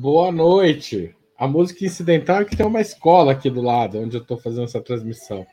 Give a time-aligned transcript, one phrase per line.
[0.00, 1.12] Boa noite.
[1.36, 4.62] A música incidental é que tem uma escola aqui do lado, onde eu estou fazendo
[4.62, 5.44] essa transmissão.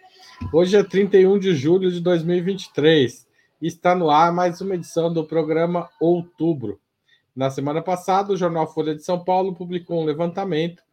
[0.54, 3.26] Hoje é 31 de julho de 2023
[3.60, 6.80] e está no ar mais uma edição do programa Outubro.
[7.36, 10.84] Na semana passada, o jornal Folha de São Paulo publicou um levantamento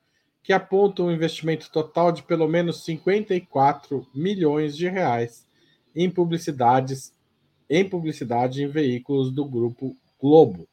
[0.42, 5.46] que aponta um investimento total de pelo menos 54 milhões de reais
[5.94, 7.12] em publicidades
[7.68, 10.66] em publicidade em veículos do grupo Globo.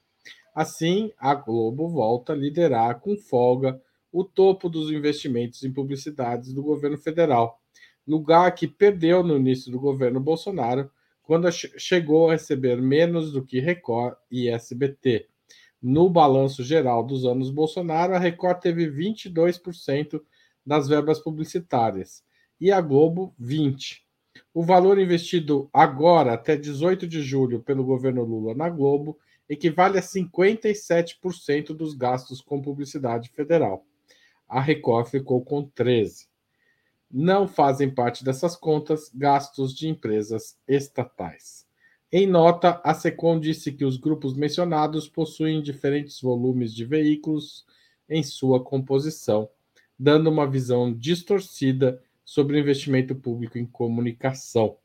[0.53, 3.81] Assim, a Globo volta a liderar com folga
[4.11, 7.59] o topo dos investimentos em publicidades do governo federal,
[8.07, 10.89] lugar que perdeu no início do governo Bolsonaro,
[11.21, 15.27] quando chegou a receber menos do que Record e SBT.
[15.81, 20.19] No balanço geral dos anos Bolsonaro, a Record teve 22%
[20.65, 22.23] das verbas publicitárias
[22.59, 23.99] e a Globo 20%.
[24.53, 29.17] O valor investido agora, até 18 de julho, pelo governo Lula na Globo,
[29.49, 33.85] equivale a 57% dos gastos com publicidade federal.
[34.47, 36.27] A Record ficou com 13%.
[37.11, 41.67] Não fazem parte dessas contas gastos de empresas estatais.
[42.11, 47.65] Em nota, a SECOM disse que os grupos mencionados possuem diferentes volumes de veículos
[48.07, 49.49] em sua composição,
[49.97, 54.77] dando uma visão distorcida sobre o investimento público em comunicação.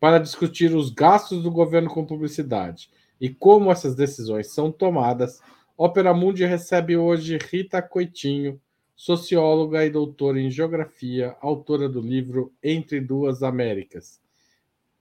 [0.00, 5.40] Para discutir os gastos do governo com publicidade e como essas decisões são tomadas,
[5.76, 8.60] Opera Mundi recebe hoje Rita Coitinho,
[8.96, 14.20] socióloga e doutora em geografia, autora do livro Entre Duas Américas,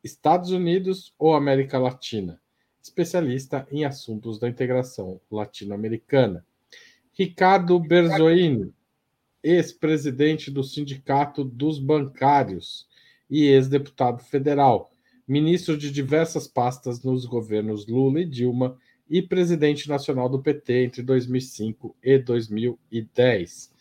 [0.03, 2.39] Estados Unidos ou América Latina,
[2.81, 6.45] especialista em assuntos da integração latino-americana.
[7.11, 8.71] Ricardo Berzoini,
[9.41, 12.87] ex-presidente do Sindicato dos Bancários
[13.27, 14.91] e ex-deputado federal,
[15.27, 18.77] ministro de diversas pastas nos governos Lula e Dilma
[19.09, 23.73] e presidente nacional do PT entre 2005 e 2010.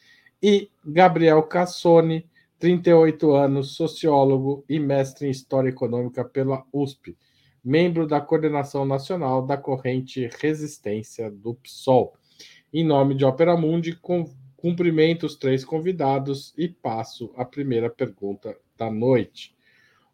[0.43, 7.17] E Gabriel Cassoni, 38 anos, sociólogo e mestre em História Econômica pela USP,
[7.65, 12.15] membro da coordenação nacional da corrente Resistência do PSOL.
[12.73, 13.99] Em nome de Opera Mundi,
[14.57, 19.56] Cumprimento os três convidados e passo a primeira pergunta da noite.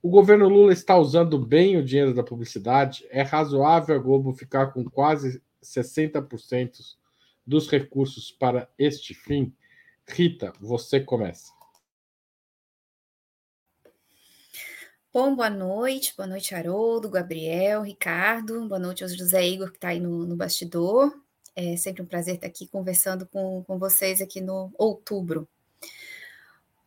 [0.03, 3.07] O governo Lula está usando bem o dinheiro da publicidade?
[3.09, 6.97] É razoável a Globo ficar com quase 60%
[7.47, 9.55] dos recursos para este fim?
[10.09, 11.53] Rita, você começa.
[15.13, 19.91] Bom, boa noite, boa noite, Haroldo, Gabriel, Ricardo, boa noite ao José Igor, que está
[19.91, 21.17] aí no, no bastidor.
[21.55, 25.49] É sempre um prazer estar aqui conversando com, com vocês aqui no outubro.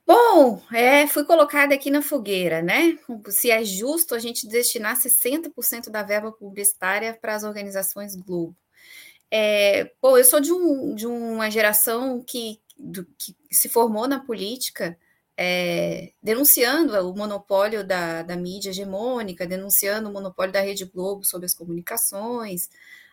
[0.07, 2.97] Bom, é, fui colocada aqui na fogueira, né?
[3.29, 8.55] Se é justo a gente destinar 60% da verba publicitária para as organizações Globo.
[9.31, 14.97] É, eu sou de, um, de uma geração que, do, que se formou na política
[15.37, 21.45] é, denunciando o monopólio da, da mídia hegemônica, denunciando o monopólio da Rede Globo sobre
[21.45, 22.69] as comunicações,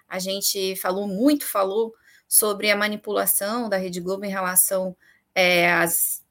[0.08, 1.94] a gente falou muito, falou
[2.28, 4.96] sobre a manipulação da Rede Globo em relação
[5.34, 6.21] é, às,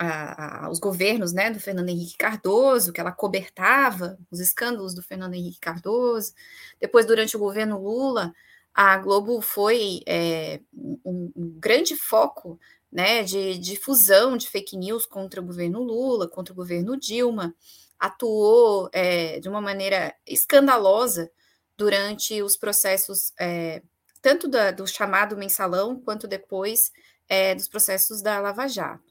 [0.00, 5.34] a, aos governos né, do Fernando Henrique Cardoso, que ela cobertava os escândalos do Fernando
[5.34, 6.32] Henrique Cardoso.
[6.80, 8.32] Depois, durante o governo Lula,
[8.72, 12.58] a Globo foi é, um, um, grande foco
[12.90, 17.54] né, de difusão de fake news contra o governo Lula, contra o governo Dilma,
[17.98, 21.30] atuou é, de uma maneira escandalosa
[21.76, 23.82] durante os processos, é,
[24.22, 26.90] tanto da, do chamado mensalão, quanto depois
[27.28, 29.09] é, dos processos da Lava Jato.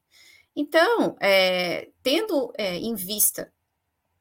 [0.59, 3.49] Então, é, tendo é, em vista,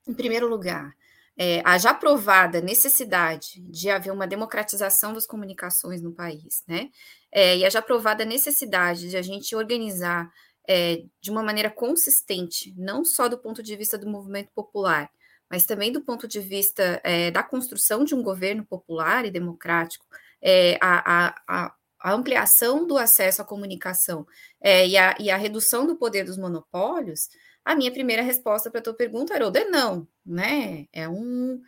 [0.06, 0.94] em primeiro lugar,
[1.36, 6.90] é, a já provada necessidade de haver uma democratização das comunicações no país, né?
[7.32, 10.32] É, e a já provada necessidade de a gente organizar
[10.68, 15.10] é, de uma maneira consistente, não só do ponto de vista do movimento popular,
[15.50, 20.06] mas também do ponto de vista é, da construção de um governo popular e democrático,
[20.40, 24.26] é, a, a, a, ampliação do acesso à comunicação
[24.60, 27.28] é, e, a, e, a, redução do poder dos monopólios,
[27.64, 30.86] a minha primeira resposta para a tua pergunta, Haroldo, é não, né?
[30.92, 31.60] É um,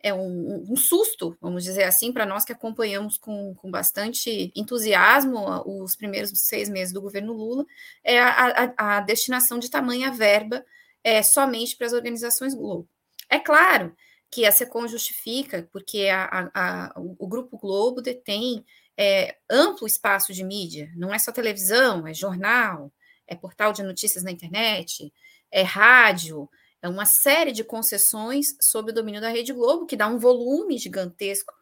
[0.00, 5.44] é um, um susto, vamos dizer assim, para nós que acompanhamos com, com bastante entusiasmo
[5.66, 7.64] os primeiros seis meses do governo Lula,
[8.04, 10.64] é a, a destinação de tamanha verba
[11.02, 12.88] é, somente para as organizações Globo.
[13.28, 13.94] É claro
[14.30, 18.64] que a SECOM justifica, porque a, a, a, o Grupo Globo detém
[18.98, 22.92] é, amplo espaço de mídia, não é só televisão, é jornal,
[23.28, 25.12] é portal de notícias na internet,
[25.52, 26.50] é rádio,
[26.82, 30.78] é uma série de concessões sob o domínio da Rede Globo, que dá um volume
[30.78, 31.52] gigantesco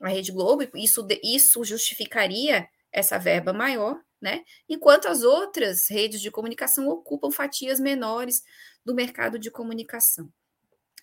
[0.00, 4.44] à Rede Globo, e isso, isso justificaria essa verba maior, né?
[4.68, 8.42] Enquanto as outras redes de comunicação ocupam fatias menores
[8.84, 10.30] do mercado de comunicação.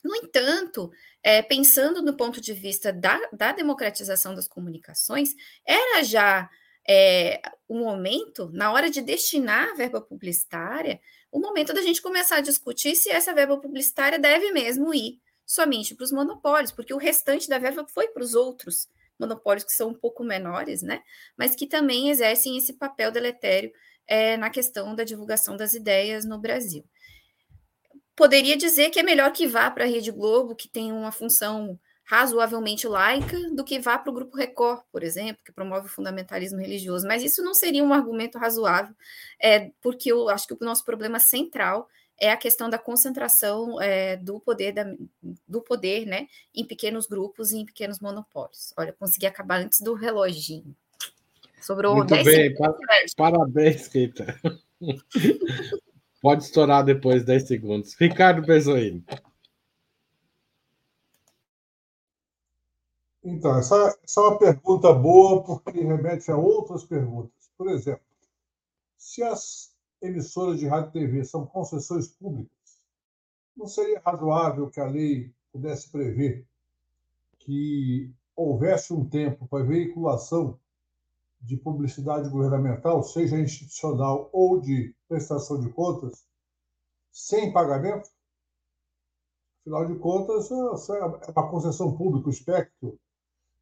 [0.04, 0.92] No entanto,
[1.24, 6.50] é, pensando no ponto de vista da, da democratização das comunicações, era já
[6.88, 11.00] é, o momento, na hora de destinar a verba publicitária,
[11.32, 15.96] o momento da gente começar a discutir se essa verba publicitária deve mesmo ir somente
[15.96, 18.90] para os monopólios, porque o restante da verba foi para os outros
[19.20, 21.04] monopólios que são um pouco menores, né?
[21.38, 23.72] Mas que também exercem esse papel deletério
[24.08, 26.84] é, na questão da divulgação das ideias no Brasil.
[28.16, 31.80] Poderia dizer que é melhor que vá para a Rede Globo, que tem uma função
[32.04, 36.60] razoavelmente laica, do que vá para o Grupo Record, por exemplo, que promove o fundamentalismo
[36.60, 37.08] religioso.
[37.08, 38.94] Mas isso não seria um argumento razoável,
[39.42, 41.88] é, porque eu acho que o nosso problema central
[42.20, 44.94] é a questão da concentração é, do poder da,
[45.48, 48.74] do poder, né, em pequenos grupos e em pequenos monopólios.
[48.78, 50.76] Olha, consegui acabar antes do reloginho.
[51.62, 53.14] Sobrou Muito 10 bem, segundos.
[53.16, 54.40] parabéns, Rita.
[56.22, 57.96] Pode estourar depois 10 segundos.
[57.96, 59.04] Ricardo Bezoini.
[63.24, 67.52] Então, essa, essa é uma pergunta boa porque remete a outras perguntas.
[67.58, 68.06] Por exemplo,
[68.98, 72.52] se as emissoras de rádio e TV são concessões públicas,
[73.56, 76.46] não seria razoável que a lei pudesse prever
[77.40, 80.60] que houvesse um tempo para veiculação
[81.42, 86.26] de publicidade governamental, seja institucional ou de prestação de contas,
[87.12, 88.10] sem pagamento?
[89.62, 93.00] Afinal de contas, é uma concessão pública, o espectro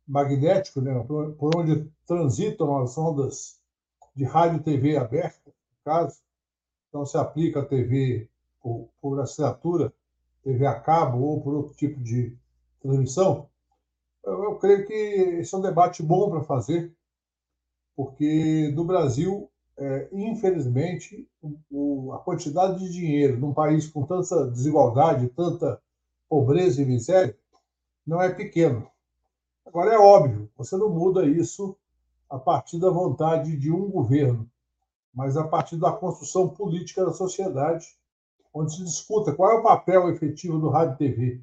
[0.08, 3.60] magnético, né, por onde transitam as ondas
[4.16, 6.20] de rádio e TV aberta, no caso,
[6.90, 8.28] então, se aplica a TV
[8.62, 9.94] por, assinatura,
[10.44, 12.36] TV a cabo ou por outro tipo de
[12.82, 13.48] transmissão,
[14.24, 16.94] eu creio que esse é um debate bom para fazer,
[18.00, 21.28] porque no Brasil, é, infelizmente,
[21.70, 25.82] o, a quantidade de dinheiro num país com tanta desigualdade, tanta
[26.30, 27.38] pobreza e miséria,
[28.08, 28.88] não é pequeno.
[29.66, 31.76] Agora, é óbvio, você não muda isso
[32.30, 34.50] a partir da vontade de um governo
[35.14, 37.86] mas a partir da construção política da sociedade,
[38.54, 41.42] onde se discuta qual é o papel efetivo do rádio e TV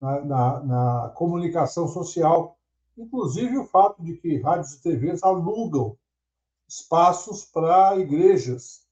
[0.00, 2.57] na, na, na comunicação social,
[2.98, 5.96] inclusive o fato de que rádios e TVs alugam
[6.66, 8.84] espaços para igrejas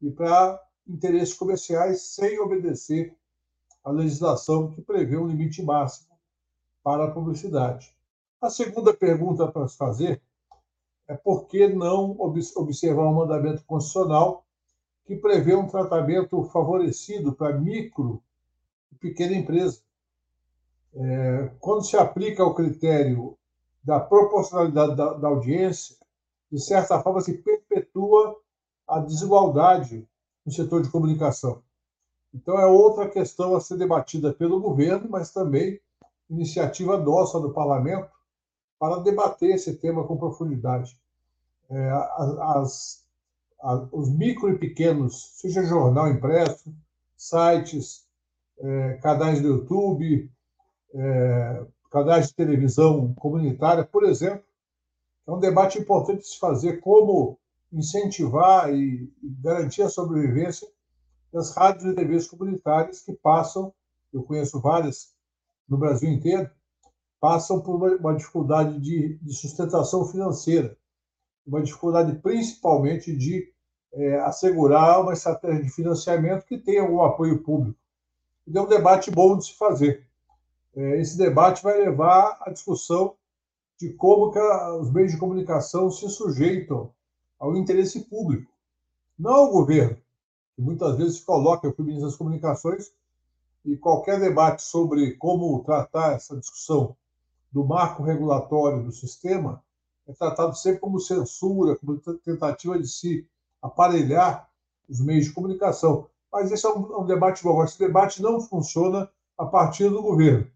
[0.00, 3.16] e para interesses comerciais sem obedecer
[3.82, 6.14] à legislação que prevê um limite máximo
[6.82, 7.96] para a publicidade.
[8.40, 10.22] A segunda pergunta para se fazer
[11.08, 14.44] é por que não observar o um mandamento constitucional
[15.04, 18.22] que prevê um tratamento favorecido para micro
[18.92, 19.80] e pequena empresa.
[20.94, 23.38] É, quando se aplica o critério
[23.86, 25.94] da proporcionalidade da, da audiência,
[26.50, 28.36] de certa forma se perpetua
[28.86, 30.06] a desigualdade
[30.44, 31.62] no setor de comunicação.
[32.34, 35.80] Então, é outra questão a ser debatida pelo governo, mas também
[36.28, 38.10] iniciativa nossa do parlamento
[38.76, 40.98] para debater esse tema com profundidade.
[41.70, 43.04] É, as,
[43.62, 46.74] as, os micro e pequenos, seja jornal impresso,
[47.16, 48.04] sites,
[48.58, 50.28] é, canais do YouTube,
[50.92, 54.44] é, canais de televisão comunitária, por exemplo,
[55.26, 57.38] é um debate importante de se fazer como
[57.72, 60.68] incentivar e garantir a sobrevivência
[61.32, 63.72] das rádios e TVs comunitárias que passam,
[64.12, 65.14] eu conheço várias
[65.68, 66.48] no Brasil inteiro,
[67.20, 70.76] passam por uma, dificuldade de, de sustentação financeira,
[71.46, 73.52] uma dificuldade principalmente de
[73.92, 77.78] é, assegurar uma estratégia de financiamento que tenha algum apoio público.
[78.46, 80.06] Então, é um debate bom de se fazer.
[80.76, 83.16] É, esse debate vai levar à discussão
[83.80, 84.30] de como
[84.80, 86.92] os meios de comunicação se sujeitam
[87.38, 88.52] ao interesse público,
[89.18, 89.96] não ao governo,
[90.54, 92.92] que muitas vezes coloca o ministro das Comunicações
[93.64, 96.94] e qualquer debate sobre como tratar essa discussão
[97.50, 99.62] do marco regulatório do sistema
[100.06, 103.26] é tratado sempre como censura, como tentativa de se
[103.60, 104.48] aparelhar
[104.88, 106.08] os meios de comunicação.
[106.30, 107.64] Mas esse é um, é debate bom.
[107.64, 110.48] Esse debate não funciona a partir do governo.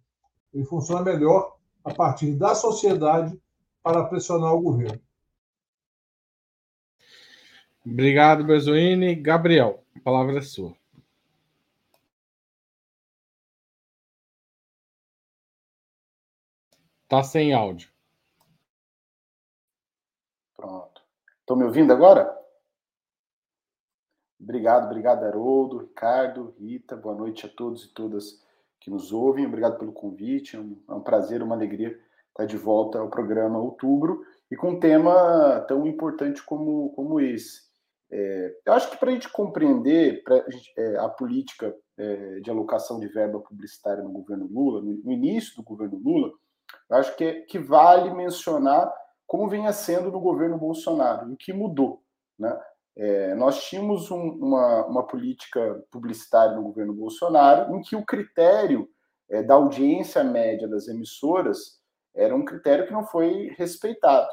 [0.52, 3.40] Ele funciona melhor a partir da sociedade
[3.82, 5.00] para pressionar o governo.
[7.84, 9.14] Obrigado, Bezuini.
[9.14, 10.76] Gabriel, a palavra é sua.
[17.04, 17.90] Está sem áudio.
[20.54, 21.02] Pronto.
[21.40, 22.38] Estão me ouvindo agora?
[24.38, 26.96] Obrigado, obrigado, Haroldo, Ricardo, Rita.
[26.96, 28.40] Boa noite a todos e todas
[28.80, 29.46] que nos ouvem.
[29.46, 30.56] Obrigado pelo convite.
[30.56, 31.98] É um, é um prazer, uma alegria
[32.34, 37.68] tá de volta ao programa Outubro e com um tema tão importante como, como esse.
[38.10, 40.44] É, eu acho que para a gente compreender pra,
[40.76, 45.54] é, a política é, de alocação de verba publicitária no governo Lula, no, no início
[45.56, 46.32] do governo Lula,
[46.88, 48.92] eu acho que, que vale mencionar
[49.26, 52.02] como vinha sendo no governo Bolsonaro, o que mudou.
[52.36, 52.58] Né?
[53.02, 58.86] É, nós tínhamos um, uma, uma política publicitária no governo Bolsonaro em que o critério
[59.30, 61.80] é, da audiência média das emissoras
[62.14, 64.28] era um critério que não foi respeitado.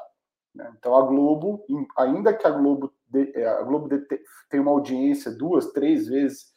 [0.53, 0.69] Né?
[0.77, 1.65] Então, a Globo,
[1.97, 3.88] ainda que a Globo, é, a Globo
[4.50, 6.51] tenha uma audiência duas, três vezes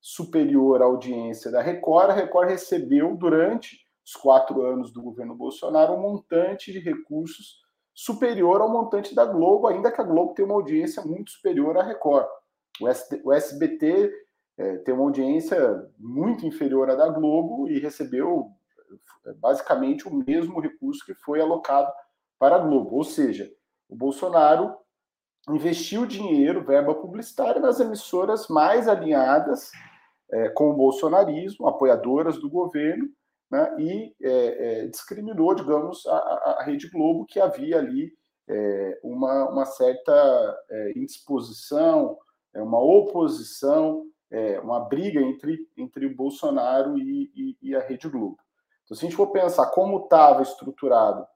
[0.00, 5.94] superior à audiência da Record, a Record recebeu, durante os quatro anos do governo Bolsonaro,
[5.94, 7.65] um montante de recursos
[7.96, 11.82] superior ao montante da Globo, ainda que a Globo tenha uma audiência muito superior à
[11.82, 12.26] Record.
[12.78, 14.12] O, SBT
[14.58, 15.58] é, tem uma audiência
[15.98, 18.50] muito inferior à da Globo e recebeu
[19.24, 21.90] é, basicamente o mesmo recurso que foi alocado
[22.38, 22.96] para a Globo.
[22.96, 23.50] Ou seja,
[23.88, 24.76] o Bolsonaro
[25.48, 29.70] investiu dinheiro, verba publicitária, nas emissoras mais alinhadas
[30.30, 33.08] é, com o bolsonarismo, apoiadoras do governo,
[33.50, 36.16] né, e é, é, discriminou, digamos, a,
[36.58, 38.12] a, Rede Globo, que havia ali
[38.48, 42.18] é, uma, uma certa é, indisposição,
[42.54, 48.08] é, uma oposição, é, uma briga entre, entre o Bolsonaro e, e, e, a Rede
[48.08, 48.38] Globo.
[48.84, 51.26] Então, se a gente for pensar como estava estruturado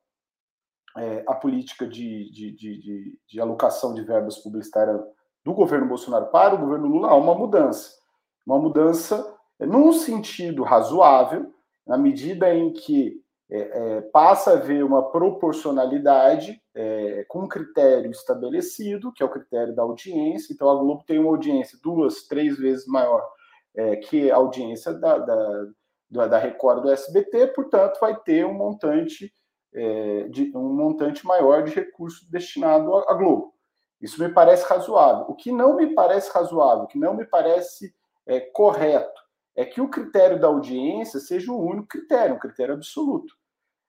[1.28, 5.00] a política de, de, de, de, alocação de verbas publicitárias
[5.44, 7.96] do governo Bolsonaro para o governo Lula, há uma mudança.
[8.44, 11.54] Uma mudança num sentido razoável,
[11.90, 13.20] na medida em que
[13.50, 19.30] é, é, passa a haver uma proporcionalidade é, com um critério estabelecido, que é o
[19.30, 20.52] critério da audiência.
[20.52, 23.28] Então, a Globo tem uma audiência duas, três vezes maior
[23.74, 29.32] é, que a audiência da, da, da Record do SBT, portanto, vai ter um montante,
[29.74, 33.52] é, de, um montante maior de recursos destinado à Globo.
[34.00, 35.24] Isso me parece razoável.
[35.28, 37.92] O que não me parece razoável, o que não me parece
[38.28, 39.19] é, correto,
[39.56, 43.34] é que o critério da audiência seja o único critério, um critério absoluto.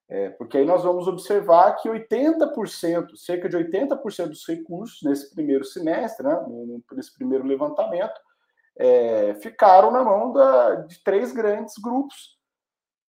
[0.10, 5.63] É, porque aí nós vamos observar que 80%, cerca de 80% dos recursos nesse primeiro
[5.63, 6.38] semestre, né,
[6.91, 8.20] nesse primeiro levantamento,
[8.77, 12.38] é, ficaram na mão da, de três grandes grupos,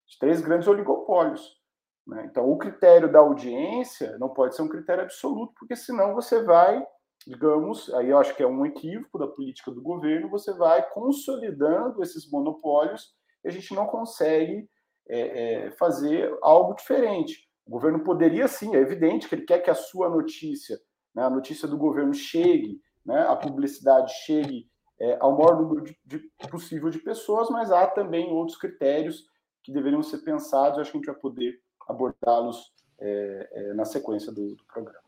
[0.07, 1.59] de três grandes oligopólios.
[2.07, 2.27] Né?
[2.31, 6.81] Então, o critério da audiência não pode ser um critério absoluto, porque senão você vai
[7.25, 12.01] digamos, aí eu acho que é um equívoco da política do governo, você vai consolidando
[12.03, 14.69] esses monopólios e a gente não consegue
[15.07, 17.49] é, é, fazer algo diferente.
[17.65, 20.79] O governo poderia sim, é evidente que ele quer que a sua notícia,
[21.15, 25.97] né, a notícia do governo chegue, né, a publicidade chegue é, ao maior número de,
[26.05, 29.25] de, possível de pessoas, mas há também outros critérios
[29.63, 34.31] que deveriam ser pensados, acho que a gente vai poder abordá-los é, é, na sequência
[34.31, 35.04] do, do programa.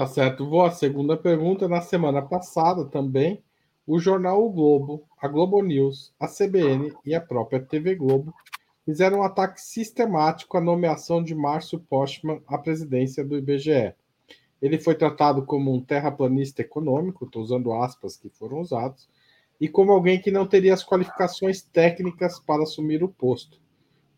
[0.00, 0.48] Tá certo.
[0.48, 1.68] Vou à segunda pergunta.
[1.68, 3.44] Na semana passada também,
[3.86, 8.32] o jornal O Globo, a Globo News, a CBN e a própria TV Globo
[8.82, 13.92] fizeram um ataque sistemático à nomeação de Márcio Postman à presidência do IBGE.
[14.62, 19.06] Ele foi tratado como um terraplanista econômico, estou usando aspas que foram usados,
[19.60, 23.60] e como alguém que não teria as qualificações técnicas para assumir o posto.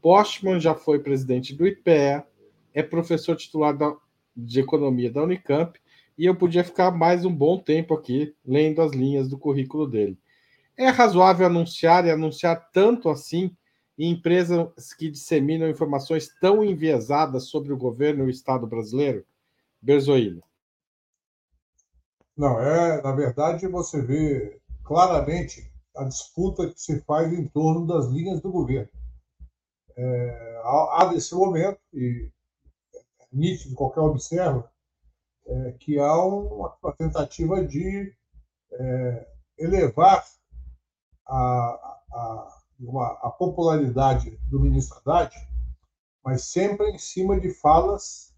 [0.01, 2.25] Postman já foi presidente do IPEA,
[2.73, 3.97] é professor titular da
[4.37, 5.79] de Economia da Unicamp
[6.17, 10.19] e eu podia ficar mais um bom tempo aqui lendo as linhas do currículo dele.
[10.77, 13.55] É razoável anunciar e anunciar tanto assim
[13.99, 19.25] em empresas que disseminam informações tão enviesadas sobre o governo e o Estado brasileiro?
[19.81, 20.43] Berzoino.
[22.37, 28.07] Não, é, na verdade, você vê claramente a disputa que se faz em torno das
[28.07, 28.89] linhas do governo.
[29.95, 32.31] É, há, há nesse momento, e
[33.33, 34.71] nítido, qualquer observa,
[35.47, 38.15] é, que há uma, uma tentativa de
[38.73, 40.25] é, elevar
[41.27, 42.63] a, a,
[43.23, 45.35] a popularidade do ministro Haddad,
[46.25, 48.35] mas sempre em cima de falas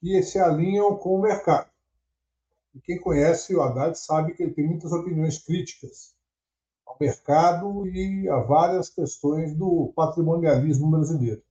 [0.00, 1.70] que se alinham com o mercado.
[2.74, 6.14] E quem conhece o Haddad sabe que ele tem muitas opiniões críticas
[6.86, 11.42] ao mercado e a várias questões do patrimonialismo brasileiro.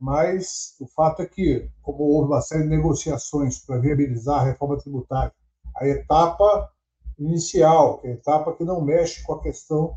[0.00, 4.78] Mas o fato é que, como houve uma série de negociações para viabilizar a reforma
[4.78, 5.32] tributária,
[5.76, 6.70] a etapa
[7.18, 9.96] inicial, que é a etapa que não mexe com a questão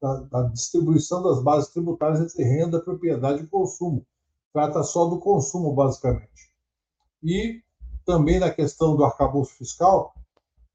[0.00, 4.04] da, da distribuição das bases tributárias entre renda, propriedade e consumo.
[4.52, 6.52] Trata só do consumo, basicamente.
[7.22, 7.62] E
[8.04, 10.14] também na questão do arcabouço fiscal,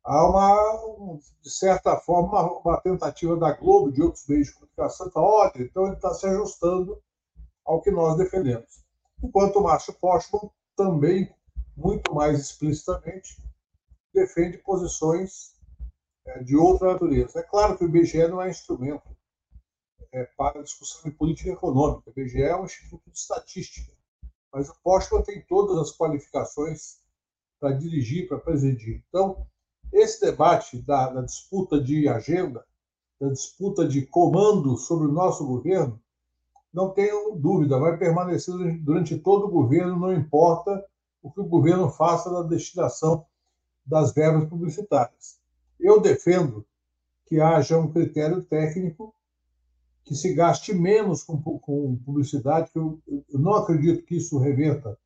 [0.03, 5.07] há uma, de certa forma, uma, uma tentativa da Globo, de outros meios de comunicação,
[5.07, 6.97] de falar, olha, então ele está se ajustando
[7.67, 8.81] ao que nós defendemos.
[9.21, 11.29] enquanto o Márcio Postman também,
[11.75, 13.43] muito mais explicitamente,
[14.13, 15.53] defende posições
[16.25, 17.39] é, de outra natureza.
[17.39, 19.15] É claro que o IBGE não é instrumento
[20.11, 22.09] é, para discussão de política econômica.
[22.09, 23.91] O IBGE é um instituto de estatística,
[24.51, 26.99] mas o Postman tem todas as qualificações
[27.59, 29.03] para dirigir, para presidir.
[29.09, 29.45] Então,
[29.91, 32.65] esse debate da, da disputa de agenda,
[33.19, 35.99] da disputa de comando sobre o nosso governo,
[36.77, 38.53] não tenho dúvida, vai permanecer
[38.83, 40.85] durante todo o governo, não importa
[41.23, 43.25] o que o governo faça na destinação
[43.83, 45.39] das verbas publicitárias.
[45.79, 46.63] Eu defendo
[47.25, 49.11] que haja um critério técnico
[50.05, 54.99] que se gaste menos com, com publicidade, que eu, eu, não acredito que isso reverta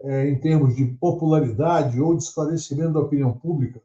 [0.00, 3.82] é, em termos de popularidade ou de esclarecimento da opinião pública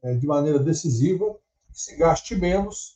[0.00, 1.36] é, de maneira decisiva,
[1.72, 2.95] que se gaste menos,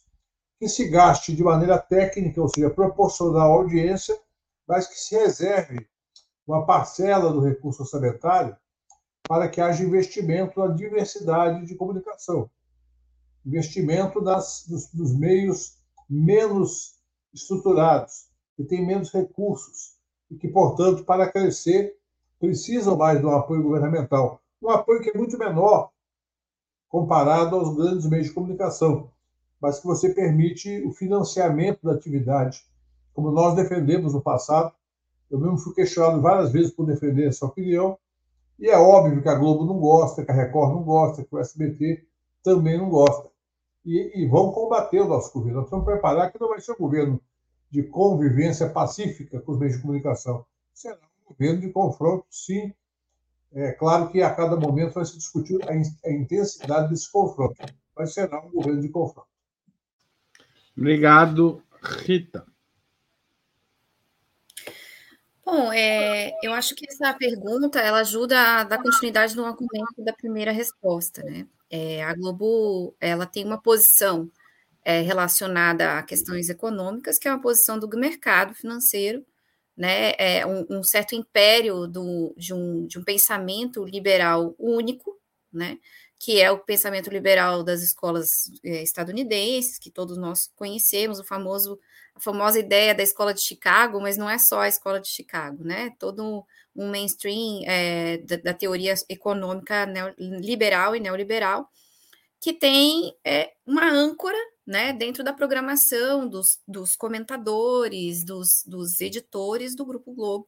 [0.60, 4.14] que se gaste de maneira técnica, ou seja, proporcional à audiência,
[4.68, 5.88] mas que se reserve
[6.46, 8.54] uma parcela do recurso orçamentário
[9.26, 12.50] para que haja investimento na diversidade de comunicação,
[13.46, 17.00] investimento nas, dos, dos meios menos
[17.32, 19.96] estruturados, que têm menos recursos
[20.30, 21.96] e que, portanto, para crescer,
[22.38, 24.42] precisam mais de um apoio governamental.
[24.60, 25.90] Um apoio que é muito menor
[26.86, 29.10] comparado aos grandes meios de comunicação,
[29.60, 32.64] mas que você permite o financiamento da atividade,
[33.12, 34.72] como nós defendemos no passado.
[35.30, 37.98] Eu mesmo fui questionado várias vezes por defender essa opinião,
[38.58, 41.38] e é óbvio que a Globo não gosta, que a Record não gosta, que o
[41.38, 42.04] SBT
[42.42, 43.30] também não gosta.
[43.84, 45.62] E, e vão combater o nosso governo.
[45.62, 47.20] Nós vamos preparar que não vai ser um governo
[47.70, 50.44] de convivência pacífica com os meios de comunicação.
[50.74, 52.74] Será um governo de confronto, sim.
[53.52, 57.54] É claro que a cada momento vai se discutir a, a intensidade desse confronto,
[57.96, 59.29] mas será um governo de confronto.
[60.80, 62.42] Obrigado, Rita.
[65.44, 70.14] Bom, é, eu acho que essa pergunta ela ajuda a dar continuidade no argumento da
[70.14, 71.46] primeira resposta, né?
[71.68, 74.30] É, a Globo ela tem uma posição
[74.82, 79.22] é, relacionada a questões econômicas, que é uma posição do mercado financeiro,
[79.76, 80.12] né?
[80.16, 85.20] É um, um certo império do, de, um, de um pensamento liberal único,
[85.52, 85.78] né?
[86.20, 91.80] Que é o pensamento liberal das escolas é, estadunidenses, que todos nós conhecemos, o famoso,
[92.14, 95.64] a famosa ideia da escola de Chicago, mas não é só a escola de Chicago,
[95.64, 95.94] né?
[95.98, 96.44] Todo
[96.76, 101.70] um mainstream é, da, da, teoria econômica liberal e neoliberal,
[102.38, 109.74] que tem é, uma âncora né, dentro da programação dos, dos comentadores, dos, dos editores
[109.74, 110.46] do Grupo Globo,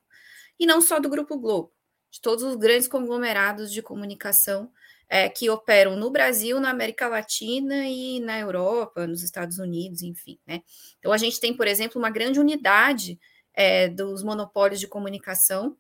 [0.60, 1.72] e não só do Grupo Globo,
[2.10, 4.70] de todos os grandes conglomerados de comunicação
[5.12, 10.38] é, que operam no Brasil, na América Latina e na Europa, nos Estados Unidos, enfim.
[10.46, 10.62] Né?
[10.98, 13.20] Então, a gente tem, por exemplo, uma grande unidade
[13.52, 15.76] é, dos monopólios de comunicação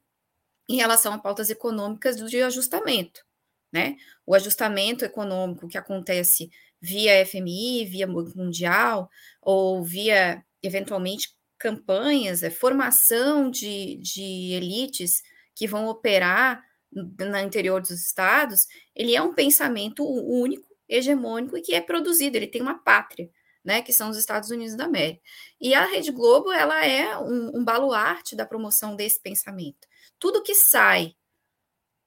[0.68, 3.24] em relação a pautas econômicas de ajustamento.
[3.72, 3.96] Né?
[4.26, 9.08] O ajustamento econômico que acontece via FMI, via Mundial,
[9.40, 15.22] ou via, eventualmente, campanhas, é, formação de, de elites
[15.54, 21.74] que vão operar no interior dos estados, ele é um pensamento único, hegemônico e que
[21.74, 23.30] é produzido, ele tem uma pátria,
[23.64, 25.22] né, que são os Estados Unidos da América.
[25.60, 29.88] E a Rede Globo, ela é um, um baluarte da promoção desse pensamento.
[30.18, 31.14] Tudo que sai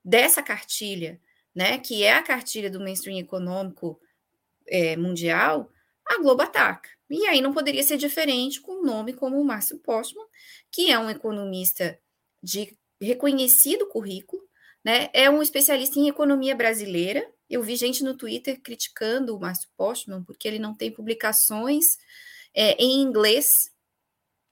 [0.04, 1.20] dessa cartilha,
[1.54, 4.00] né, que é a cartilha do mainstream econômico
[4.68, 5.72] é, mundial,
[6.06, 6.90] a Globo ataca.
[7.10, 10.26] E aí não poderia ser diferente com um nome como o Márcio Postman,
[10.72, 11.98] que é um economista
[12.42, 14.42] de reconhecido currículo,
[14.86, 15.10] né?
[15.14, 17.28] É um especialista em economia brasileira.
[17.50, 21.98] Eu vi gente no Twitter criticando o Márcio Postman porque ele não tem publicações
[22.54, 23.74] é, em inglês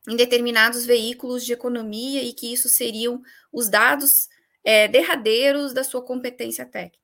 [0.10, 3.22] em determinados veículos de economia e que isso seriam
[3.54, 4.28] os dados
[4.64, 7.00] é, derradeiros da sua competência técnica.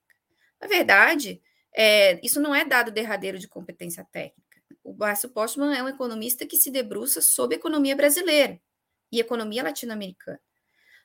[0.60, 1.42] Na verdade,
[1.74, 4.60] é, isso não é dado derradeiro de competência técnica.
[4.84, 8.60] O Márcio Postman é um economista que se debruça sobre economia brasileira
[9.12, 10.42] e economia latino-americana.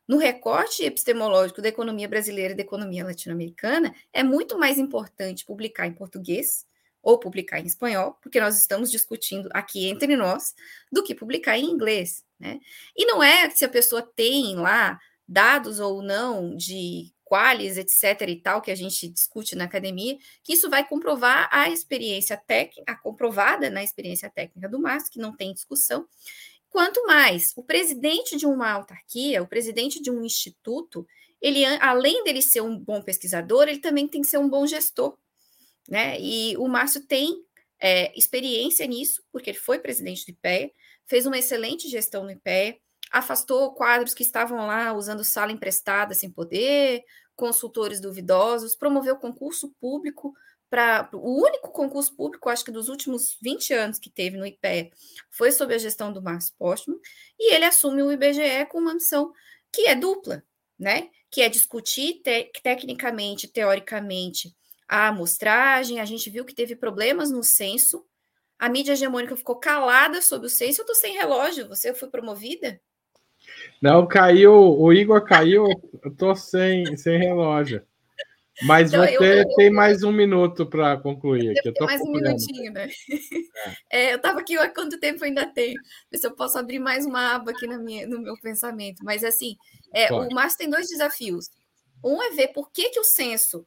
[0.07, 5.87] No recorte epistemológico da economia brasileira e da economia latino-americana, é muito mais importante publicar
[5.87, 6.67] em português
[7.03, 10.55] ou publicar em espanhol, porque nós estamos discutindo aqui entre nós,
[10.90, 12.25] do que publicar em inglês.
[12.40, 12.61] Né?
[12.97, 18.29] E não é se a pessoa tem lá dados ou não de quales, etc.
[18.29, 22.95] e tal, que a gente discute na academia, que isso vai comprovar a experiência técnica,
[22.97, 26.07] comprovada na experiência técnica do Márcio, que não tem discussão,
[26.74, 31.06] Quanto mais o presidente de uma autarquia, o presidente de um instituto,
[31.40, 35.16] ele, além dele ser um bom pesquisador, ele também tem que ser um bom gestor.
[35.88, 36.20] Né?
[36.20, 37.32] E o Márcio tem
[37.80, 40.68] é, experiência nisso, porque ele foi presidente do IPEA,
[41.06, 42.76] fez uma excelente gestão no IPEA,
[43.12, 47.04] afastou quadros que estavam lá usando sala emprestada sem poder,
[47.37, 50.34] consultores duvidosos, promoveu concurso público
[50.74, 54.90] para o único concurso público, acho que dos últimos 20 anos que teve no IPE,
[55.30, 56.98] foi sob a gestão do Márcio Postman,
[57.38, 59.32] e ele assume o IBGE com uma missão
[59.72, 60.42] que é dupla,
[60.76, 61.10] né?
[61.30, 64.52] Que é discutir te tecnicamente, teoricamente,
[64.88, 66.00] a amostragem.
[66.00, 68.04] A gente viu que teve problemas no censo.
[68.58, 70.80] A mídia hegemônica ficou calada sobre o censo.
[70.80, 71.68] Eu estou sem relógio.
[71.68, 72.80] Você foi promovida?
[73.80, 74.52] Não, caiu.
[74.52, 75.66] O Igor caiu.
[76.02, 77.87] Eu estou sem, sem relógio.
[78.62, 81.69] Mas então, você eu, eu, tem mais um minuto para concluir aqui.
[81.69, 82.88] Eu tô mais um minutinho, né?
[82.88, 83.14] É.
[83.90, 85.75] É, eu estava aqui há quanto tempo ainda tem?
[86.11, 89.03] Ver se eu posso abrir mais uma aba aqui na minha, no meu pensamento.
[89.05, 89.57] Mas assim,
[89.95, 91.47] é, o Márcio tem dois desafios.
[92.05, 93.67] Um é ver por que, que o censo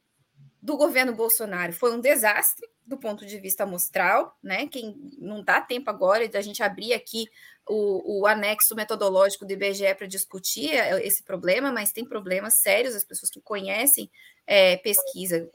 [0.68, 4.68] do governo Bolsonaro foi um desastre do ponto de vista amostral, né?
[4.68, 7.26] Quem não dá tempo agora de a gente abrir aqui
[7.66, 12.96] o, o anexo metodológico do IBGE para discutir é, esse problema, mas tem problemas sérios,
[12.96, 14.12] as pessoas que conhecem
[14.46, 15.50] é, pesquisa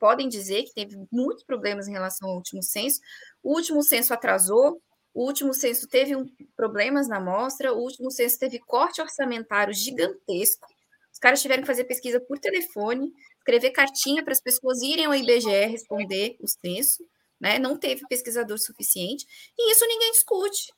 [0.00, 2.98] podem dizer que teve muitos problemas em relação ao último censo.
[3.42, 4.80] O último censo atrasou,
[5.12, 6.24] o último censo teve um,
[6.56, 10.66] problemas na amostra, o último censo teve corte orçamentário gigantesco.
[11.12, 13.12] Os caras tiveram que fazer pesquisa por telefone,
[13.46, 17.06] escrever cartinha para as pessoas irem ao IBGE responder o censo,
[17.40, 17.58] né?
[17.58, 19.24] Não teve pesquisador suficiente,
[19.56, 20.72] e isso ninguém discute.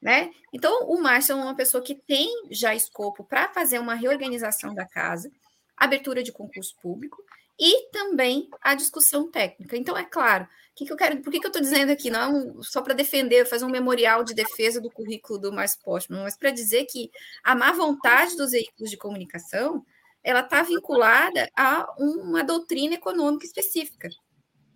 [0.00, 0.32] Né?
[0.52, 4.84] Então, o Márcio é uma pessoa que tem já escopo para fazer uma reorganização da
[4.84, 5.30] casa,
[5.76, 7.22] abertura de concurso público
[7.56, 9.76] e também a discussão técnica.
[9.76, 12.10] Então, é claro, que, que eu quero, por que, que eu estou dizendo aqui?
[12.10, 16.22] Não é só para defender, fazer um memorial de defesa do currículo do Márcio Postman,
[16.22, 17.10] mas para dizer que
[17.44, 19.84] a má vontade dos veículos de comunicação
[20.22, 24.08] ela está vinculada a uma doutrina econômica específica.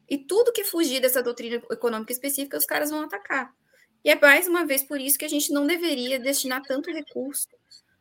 [0.09, 3.53] E tudo que fugir dessa doutrina econômica específica, os caras vão atacar.
[4.05, 7.49] E é mais uma vez por isso que a gente não deveria destinar tanto recurso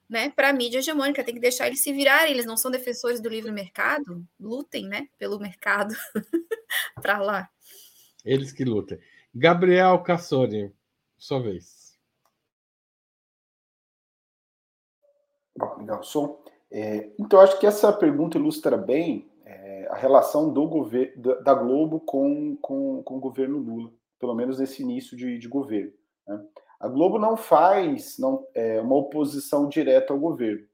[0.08, 3.20] né, para a mídia hegemônica, tem que deixar eles se virarem, eles não são defensores
[3.20, 5.96] do livre mercado, lutem né, pelo mercado
[7.02, 7.50] para lá.
[8.24, 9.00] Eles que lutem.
[9.34, 10.72] Gabriel Cassoni,
[11.18, 12.00] sua vez.
[15.58, 16.44] Bom, legal, som.
[16.72, 22.00] É, então, acho que essa pergunta ilustra bem é, a relação do governo da Globo
[22.00, 25.92] com, com, com o governo Lula pelo menos nesse início de, de governo.
[26.28, 26.44] Né?
[26.80, 30.66] A Globo não faz não, é, uma oposição direta ao governo.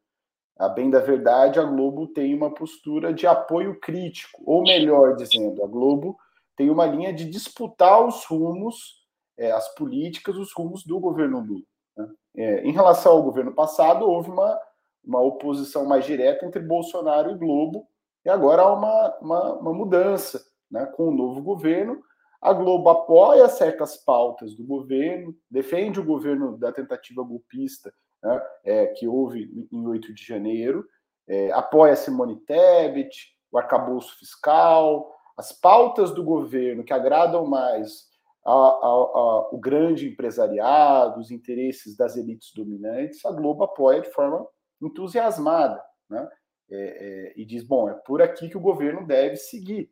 [0.57, 5.63] A bem da verdade, a Globo tem uma postura de apoio crítico, ou melhor dizendo,
[5.63, 6.17] a Globo
[6.55, 9.05] tem uma linha de disputar os rumos,
[9.37, 11.63] é, as políticas, os rumos do governo Lula.
[11.97, 12.09] Né?
[12.37, 14.57] É, em relação ao governo passado, houve uma,
[15.03, 17.87] uma oposição mais direta entre Bolsonaro e Globo,
[18.25, 22.01] e agora há uma, uma, uma mudança né, com o novo governo,
[22.41, 28.87] a Globo apoia certas pautas do governo, defende o governo da tentativa golpista né, é,
[28.87, 30.85] que houve em 8 de janeiro,
[31.27, 38.09] é, apoia Simone Tebet, o arcabouço fiscal, as pautas do governo que agradam mais
[38.43, 44.47] ao grande empresariado, os interesses das elites dominantes, a Globo apoia de forma
[44.81, 46.29] entusiasmada, né?
[46.69, 49.91] É, é, e diz: bom, é por aqui que o governo deve seguir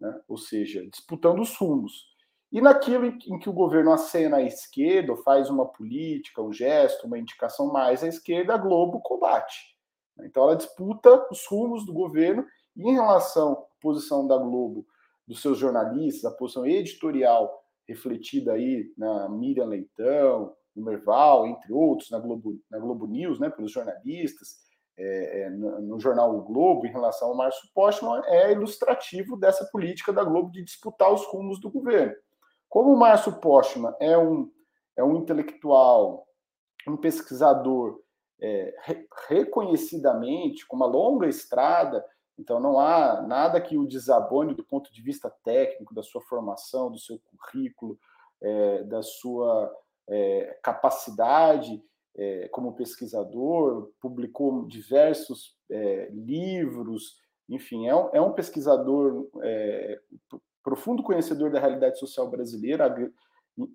[0.00, 0.20] né?
[0.28, 2.06] ou seja, disputando os rumos.
[2.50, 7.18] E naquilo em que o governo acena à esquerda, faz uma política, um gesto, uma
[7.18, 9.76] indicação mais à esquerda, a Globo combate.
[10.20, 14.86] Então ela disputa os rumos do governo e em relação à posição da Globo,
[15.26, 22.10] dos seus jornalistas, a posição editorial refletida aí na Miriam Leitão, no Merval, entre outros,
[22.10, 24.56] na Globo, na Globo News, né, pelos jornalistas,
[24.96, 30.12] é, é no, jornal O Globo em relação ao Márcio Postman é ilustrativo dessa política
[30.12, 32.14] da Globo de disputar os rumos do governo.
[32.68, 34.50] Como o Márcio Postman é um,
[34.96, 36.26] é um intelectual,
[36.86, 38.00] um pesquisador
[38.40, 42.04] é, re, reconhecidamente, com uma longa estrada,
[42.38, 46.90] então não há nada que o desabone do ponto de vista técnico, da sua formação,
[46.90, 47.98] do seu currículo,
[48.40, 49.72] é, da sua
[50.08, 51.82] é, capacidade
[52.16, 57.16] é, como pesquisador, publicou diversos é, livros,
[57.48, 60.00] enfim, é um, é um pesquisador é,
[60.62, 62.92] profundo conhecedor da realidade social brasileira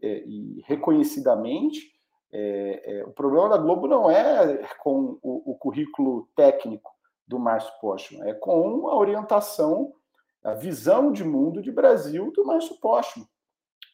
[0.01, 1.93] é, e reconhecidamente.
[3.05, 6.91] O problema da Globo não é com o, o currículo técnico
[7.27, 9.93] do Márcio Postman, é com a orientação,
[10.43, 13.27] a visão de mundo de Brasil do Márcio Postman.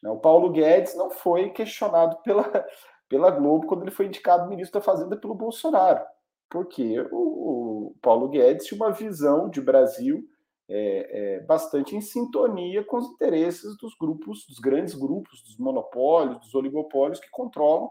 [0.02, 2.44] Né, o Paulo Guedes não foi questionado pela,
[3.08, 6.04] pela Globo quando ele foi indicado ministro da Fazenda pelo Bolsonaro,
[6.48, 10.26] porque o, o Paulo Guedes tinha uma visão de Brasil
[10.72, 16.38] é, é, bastante em sintonia com os interesses dos grupos, dos grandes grupos, dos monopólios,
[16.38, 17.90] dos oligopólios que controlam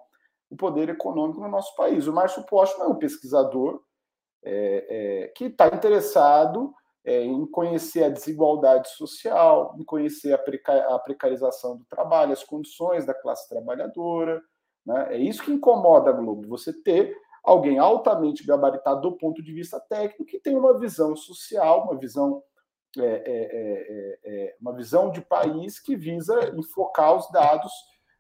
[0.50, 2.08] o poder econômico no nosso país.
[2.08, 3.82] O Márcio Postman é um pesquisador
[4.42, 4.86] é,
[5.24, 6.74] é, que está interessado
[7.10, 13.04] é, em conhecer a desigualdade social, em conhecer a, a, precarização do trabalho, as condições
[13.04, 14.40] da classe trabalhadora.
[14.86, 15.16] Né?
[15.16, 19.80] É isso que incomoda a Globo, você ter alguém altamente gabaritado do ponto de vista
[19.80, 22.44] técnico que tem uma visão social, uma visão
[23.00, 27.72] é, é, é, é uma visão de país que visa enfocar os dados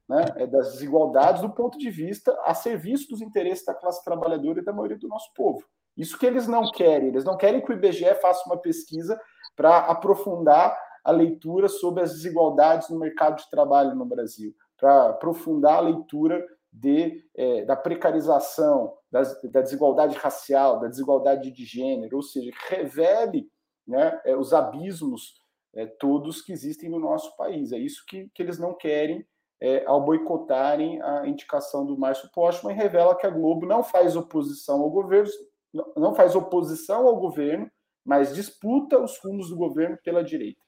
[0.07, 4.61] né, é, das desigualdades do ponto de vista a serviço dos interesses da classe trabalhadora
[4.61, 5.63] e da maioria do nosso povo.
[5.99, 7.09] Isso que eles não querem.
[7.09, 9.19] Eles não querem que o IBGE faça uma pesquisa
[9.55, 15.77] para aprofundar a leitura sobre as desigualdades no mercado de trabalho no Brasil, para aprofundar
[15.77, 22.21] a leitura de, é, da precarização, das, da desigualdade racial, da desigualdade de gênero, ou
[22.21, 23.49] seja, revele
[23.85, 25.41] né, é, os abismos
[25.75, 27.71] é, todos que existem no nosso país.
[27.73, 29.25] É isso que, que eles não querem
[29.61, 34.15] é, ao boicotarem a indicação do Márcio Postman e revela que a Globo não faz
[34.15, 35.29] oposição ao governo,
[35.73, 37.69] não faz oposição ao governo,
[38.03, 40.61] mas disputa os fundos do governo pela direita.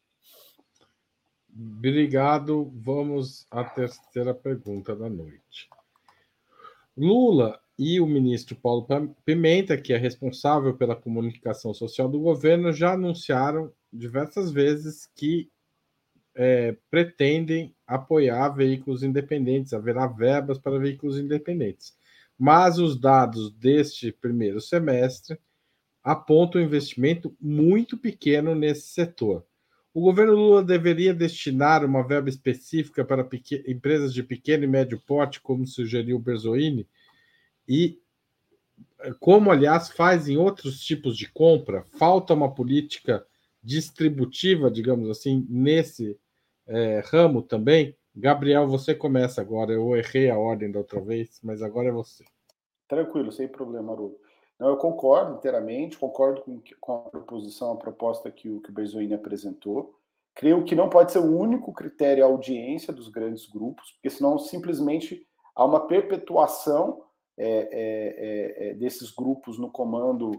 [1.54, 2.72] Obrigado.
[2.76, 5.70] Vamos à terceira pergunta da noite.
[6.96, 8.88] Lula e o ministro Paulo
[9.26, 15.50] Pimenta, que é responsável pela comunicação social do governo, já anunciaram diversas vezes que
[16.36, 21.98] é, pretendem apoiar veículos independentes, haverá verbas para veículos independentes.
[22.44, 25.38] Mas os dados deste primeiro semestre
[26.04, 29.46] apontam um investimento muito pequeno nesse setor.
[29.94, 33.30] O governo Lula deveria destinar uma verba específica para
[33.68, 36.88] empresas de pequeno e médio porte, como sugeriu Berzoini,
[37.70, 38.00] e
[39.20, 43.24] como, aliás, faz em outros tipos de compra, falta uma política
[43.62, 46.18] distributiva, digamos assim, nesse
[46.66, 47.96] é, ramo também.
[48.15, 49.71] Gabriel, você começa agora.
[49.71, 52.26] Eu errei a ordem da outra vez, mas agora é você.
[52.88, 54.17] Tranquilo, sem problema, Haroldo.
[54.60, 59.15] Não, eu concordo inteiramente, concordo com, com a proposição, a proposta que o, que o
[59.15, 59.95] apresentou.
[60.36, 64.38] Creio que não pode ser o único critério a audiência dos grandes grupos, porque senão
[64.38, 67.02] simplesmente há uma perpetuação
[67.38, 70.32] é, é, é, é desses grupos no comando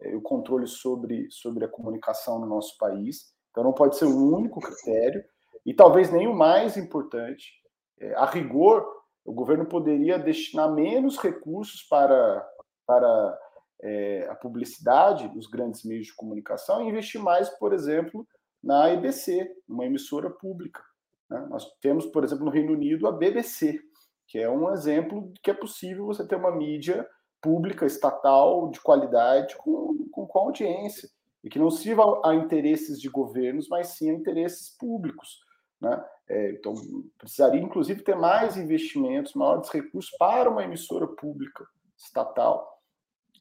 [0.00, 3.32] é, o controle sobre, sobre a comunicação no nosso país.
[3.50, 5.24] Então não pode ser o único critério.
[5.64, 7.52] E talvez nem o mais importante,
[7.98, 8.86] é, a rigor,
[9.24, 12.48] o governo poderia destinar menos recursos para,
[12.86, 13.38] para
[13.82, 18.26] é, a publicidade dos grandes meios de comunicação e investir mais, por exemplo,
[18.62, 20.82] na EBC, uma emissora pública.
[21.28, 21.46] Né?
[21.50, 23.80] Nós temos, por exemplo, no Reino Unido, a BBC,
[24.26, 27.06] que é um exemplo de que é possível você ter uma mídia
[27.40, 31.08] pública, estatal, de qualidade, com, com, com audiência,
[31.42, 35.40] e que não sirva a interesses de governos, mas sim a interesses públicos.
[35.80, 36.04] Né?
[36.28, 36.74] É, então,
[37.18, 41.64] precisaria, inclusive, ter mais investimentos, maiores recursos para uma emissora pública
[41.96, 42.78] estatal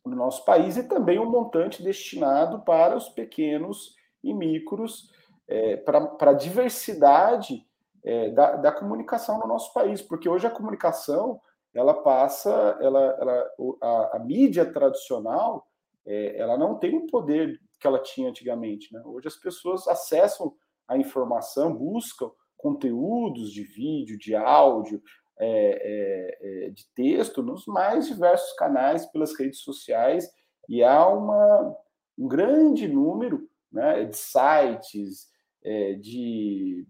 [0.06, 5.12] no nosso país e também um montante destinado para os pequenos e micros,
[5.48, 7.66] é, para a diversidade
[8.04, 11.40] é, da, da, comunicação no nosso país, porque hoje a comunicação
[11.74, 15.68] ela passa, ela, ela a, a mídia tradicional,
[16.06, 18.94] é, ela não tem o poder que ela tinha antigamente.
[18.94, 19.02] Né?
[19.06, 20.54] Hoje as pessoas acessam
[20.90, 25.02] a informação, buscam conteúdos de vídeo, de áudio,
[25.40, 30.30] é, é, é, de texto nos mais diversos canais, pelas redes sociais,
[30.68, 31.78] e há uma,
[32.18, 35.30] um grande número né, de sites,
[35.64, 36.86] é, de,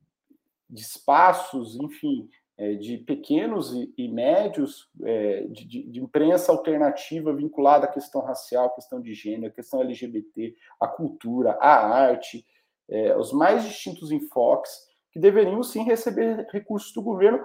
[0.68, 7.86] de espaços, enfim, é, de pequenos e, e médios é, de, de, imprensa alternativa vinculada
[7.86, 12.46] à questão racial, à questão de gênero, à questão LGBT, à cultura, à arte,
[12.90, 14.72] é, os mais distintos enfoques,
[15.12, 17.40] que deveriam sim receber recursos do governo,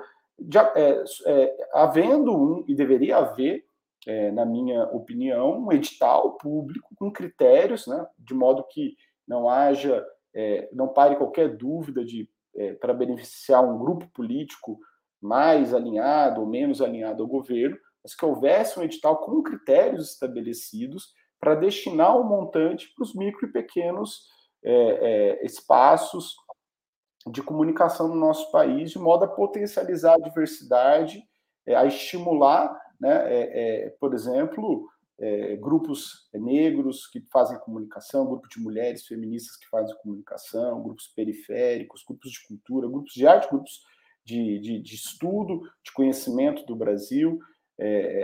[0.52, 3.64] já, é, é, havendo um, e deveria haver,
[4.07, 8.94] é, na minha opinião, um edital público com critérios, né, de modo que
[9.26, 10.04] não haja,
[10.35, 14.78] é, não pare qualquer dúvida de é, para beneficiar um grupo político
[15.20, 21.12] mais alinhado ou menos alinhado ao governo, mas que houvesse um edital com critérios estabelecidos
[21.40, 24.28] para destinar o um montante para os micro e pequenos
[24.64, 26.35] é, é, espaços
[27.31, 31.22] de comunicação no nosso país, de modo a potencializar a diversidade,
[31.66, 38.48] é, a estimular, né, é, é, por exemplo, é, grupos negros que fazem comunicação, grupo
[38.48, 43.83] de mulheres feministas que fazem comunicação, grupos periféricos, grupos de cultura, grupos de arte, grupos
[44.24, 47.38] de, de, de estudo, de conhecimento do Brasil,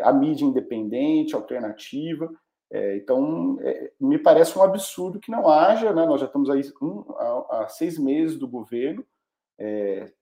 [0.05, 2.31] a mídia independente, alternativa,
[2.73, 6.07] é, então, é, me parece um absurdo que não haja, né?
[6.07, 9.05] nós já estamos aí um, há, há, seis meses do governo,
[9.59, 10.13] é,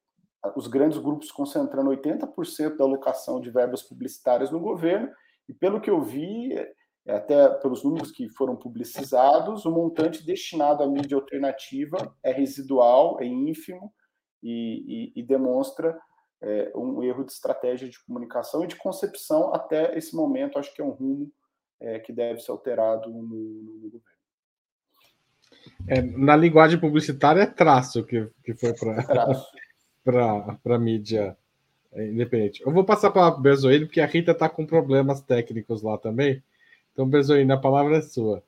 [0.57, 5.11] os grandes grupos concentrando 80% da alocação de verbas publicitárias no governo,
[5.47, 6.73] e pelo que eu vi, é,
[7.07, 13.27] até pelos números que foram publicizados, o montante destinado à mídia alternativa é residual, é
[13.27, 13.93] ínfimo
[14.43, 15.99] e, e, e demonstra
[16.41, 20.59] é, um erro de estratégia de comunicação e de concepção até esse momento.
[20.59, 21.33] Acho que é um rumo
[21.81, 24.03] é, que deve ser alterado no, no governo.
[25.87, 28.99] É, na linguagem publicitária é traço que, que foi para
[30.75, 31.37] a mídia
[31.97, 32.63] independente.
[32.65, 36.43] Eu vou passar para o Bezoino, porque a Rita está com problemas técnicos lá também.
[36.93, 38.43] Então, Bezoino, a palavra é sua.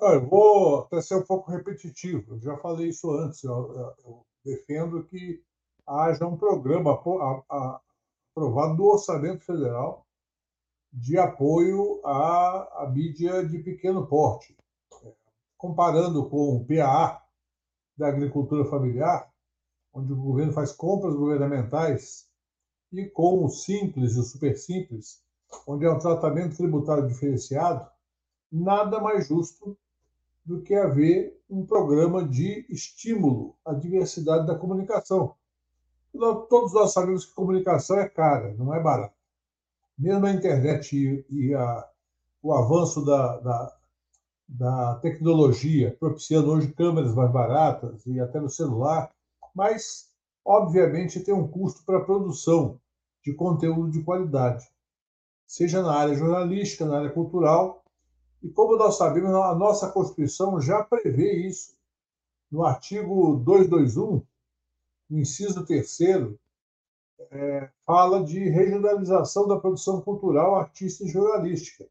[0.00, 2.34] Eu vou até ser um pouco repetitivo.
[2.34, 3.42] Eu já falei isso antes.
[3.42, 5.42] Eu, eu defendo que
[5.86, 10.06] haja um programa aprovado do Orçamento Federal
[10.92, 14.56] de apoio à, à mídia de pequeno porte.
[15.56, 17.22] Comparando com o PAA
[17.96, 19.30] da agricultura familiar,
[19.92, 22.28] onde o governo faz compras governamentais,
[22.92, 25.22] e com o simples e o super simples,
[25.66, 27.86] onde é um tratamento tributário diferenciado,
[28.50, 29.76] nada mais justo
[30.44, 35.34] do que haver um programa de estímulo à diversidade da comunicação.
[36.48, 39.17] Todos nós sabemos que comunicação é cara, não é barata.
[39.98, 41.88] Mesmo a internet e, e a,
[42.42, 43.76] o avanço da, da,
[44.48, 49.10] da, tecnologia, propiciando hoje câmeras mais baratas e até no celular,
[49.54, 50.10] mas,
[50.44, 52.80] obviamente, tem um custo para a produção
[53.24, 54.64] de conteúdo de qualidade,
[55.46, 57.82] seja na área jornalística, na área cultural
[58.42, 61.76] e como nós sabemos, a nossa Constituição já prevê isso.
[62.50, 64.22] No artigo 221,
[65.10, 66.38] no inciso 3,
[67.30, 71.86] é, fala de regionalização da produção cultural, artística e jornalística.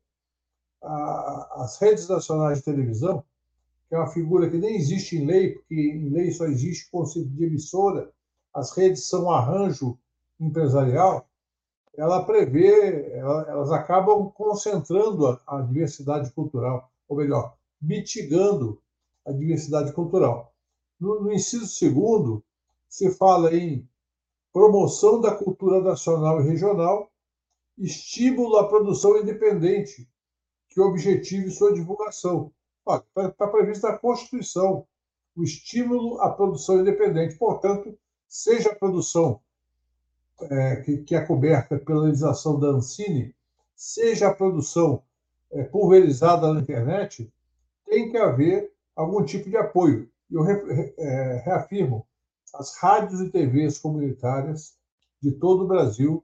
[0.82, 3.24] A, as redes nacionais de televisão,
[3.88, 6.92] que é uma figura que nem existe em lei, porque em lei só existe o
[6.92, 8.12] conceito de emissora,
[8.54, 9.98] as redes são um arranjo
[10.40, 11.28] empresarial,
[11.96, 18.80] ela prevê, elas acabam concentrando a, a diversidade cultural, ou melhor, mitigando
[19.26, 20.54] a diversidade cultural.
[21.00, 22.44] No, no inciso segundo,
[22.88, 23.88] se fala em
[24.58, 27.12] promoção da cultura nacional e regional,
[27.78, 30.10] estímulo à produção independente,
[30.68, 32.52] que objetive sua divulgação.
[33.16, 34.88] Está previsto na Constituição
[35.36, 37.36] o estímulo à produção independente.
[37.36, 37.96] Portanto,
[38.28, 39.40] seja a produção
[40.42, 43.36] é, que, que, é coberta pela legislação da Ancine,
[43.76, 45.04] seja a produção
[45.52, 47.32] é, pulverizada na internet,
[47.86, 50.10] tem que haver algum tipo de apoio.
[50.32, 52.07] Eu re, é, reafirmo,
[52.54, 54.76] as rádios e TVs comunitárias
[55.22, 56.24] de todo o Brasil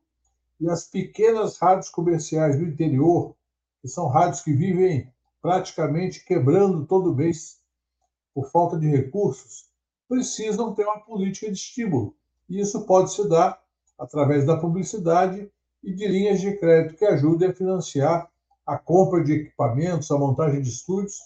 [0.60, 3.36] e as pequenas rádios comerciais do interior,
[3.82, 7.60] que são rádios que vivem praticamente quebrando todo mês
[8.34, 9.70] por falta de recursos,
[10.08, 12.16] precisam ter uma política de estímulo.
[12.50, 13.62] E isso pode se dar
[13.98, 15.52] através da publicidade
[15.84, 18.30] e de linhas de crédito que ajudem a financiar
[18.66, 21.18] a compra de equipamentos, a montagem de estúdios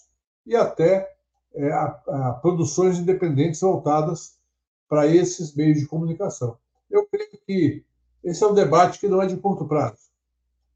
[0.44, 1.08] e até
[1.54, 4.37] é, a, a produções independentes voltadas
[4.88, 6.56] para esses meios de comunicação.
[6.90, 7.84] Eu creio que
[8.24, 10.08] esse é um debate que não é de curto prazo.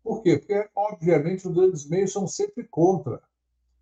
[0.02, 0.36] Por quê?
[0.36, 3.22] Porque, obviamente, os grandes meios são sempre contra.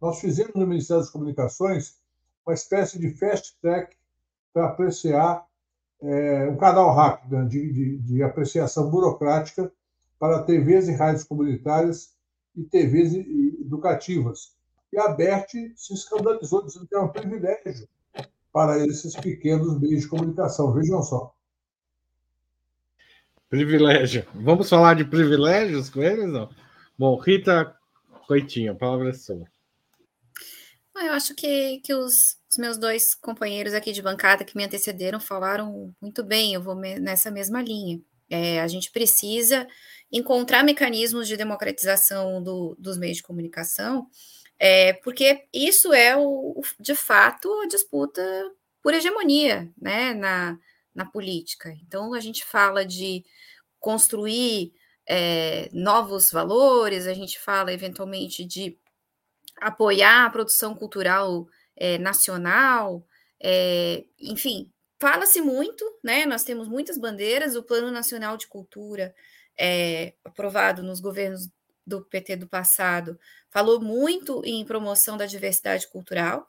[0.00, 1.98] Nós fizemos no Ministério das Comunicações
[2.46, 3.96] uma espécie de fast track
[4.52, 5.46] para apreciar
[6.02, 9.70] é, um canal rápido né, de, de, de, apreciação burocrática
[10.18, 12.14] para TVs e rádios comunitárias
[12.56, 13.14] e TVs
[13.60, 14.56] educativas.
[14.92, 17.88] E a BERT se escandalizou, dizendo que era um privilégio
[18.52, 20.72] para esses pequenos meios de comunicação.
[20.72, 21.34] Vejam só.
[23.48, 24.26] Privilégio.
[24.34, 26.28] Vamos falar de privilégios com eles?
[26.28, 26.48] Não?
[26.96, 27.74] Bom, Rita
[28.26, 29.44] Coitinho, a palavra é sua.
[30.94, 35.18] Eu acho que, que os, os, meus dois companheiros aqui de bancada que me antecederam
[35.18, 38.00] falaram muito bem, eu vou me, nessa mesma linha.
[38.28, 39.66] É, a gente precisa
[40.12, 44.06] encontrar mecanismos de democratização do, dos meios de comunicação,
[44.62, 48.22] é, porque isso é, o, de fato, a disputa
[48.82, 50.58] por hegemonia né, na,
[50.94, 51.74] na política.
[51.82, 53.24] Então, a gente fala de
[53.78, 54.74] construir
[55.08, 58.78] é, novos valores, a gente fala, eventualmente, de
[59.56, 63.06] apoiar a produção cultural é, nacional,
[63.42, 66.26] é, enfim, fala-se muito, né?
[66.26, 69.14] Nós temos muitas bandeiras, o Plano Nacional de Cultura,
[69.58, 71.48] é, aprovado nos governos
[71.98, 73.18] do PT do passado,
[73.50, 76.46] falou muito em promoção da diversidade cultural,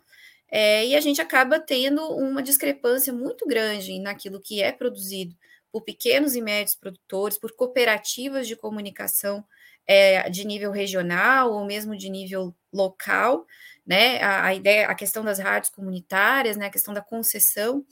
[0.50, 5.36] é, e a gente acaba tendo uma discrepância muito grande naquilo que é produzido
[5.72, 9.44] por pequenos e médios produtores, por cooperativas de comunicação
[9.88, 13.48] é, de nível regional ou mesmo de nível local,
[13.88, 14.22] né?
[14.22, 16.68] A, a, ideia, a questão das rádios comunitárias, né?
[16.68, 17.86] A questão da concessão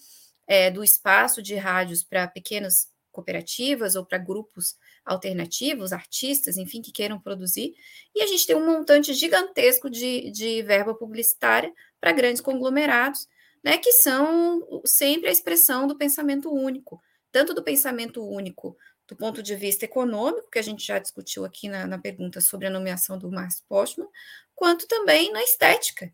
[0.46, 4.76] é, do espaço de rádios para pequenas cooperativas ou para grupos
[5.06, 7.74] alternativos, artistas, enfim, que queiram produzir,
[8.16, 13.28] e a gente tem um montante gigantesco de, de verba publicitária para grandes conglomerados,
[13.64, 18.78] né, que são sempre a expressão do pensamento único, tanto do pensamento único
[19.08, 22.68] do ponto de vista econômico, que a gente já discutiu aqui na, na pergunta sobre
[22.68, 24.08] a nomeação do Márcio Postman,
[24.56, 26.14] quanto também na estética.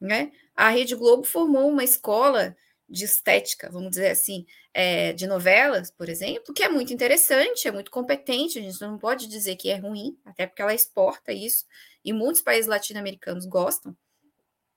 [0.00, 0.30] Né?
[0.54, 2.56] A Rede Globo formou uma escola
[2.88, 7.72] de estética, vamos dizer assim, é, de novelas, por exemplo, que é muito interessante, é
[7.72, 11.64] muito competente, a gente não pode dizer que é ruim, até porque ela exporta isso,
[12.04, 13.96] e muitos países latino-americanos gostam,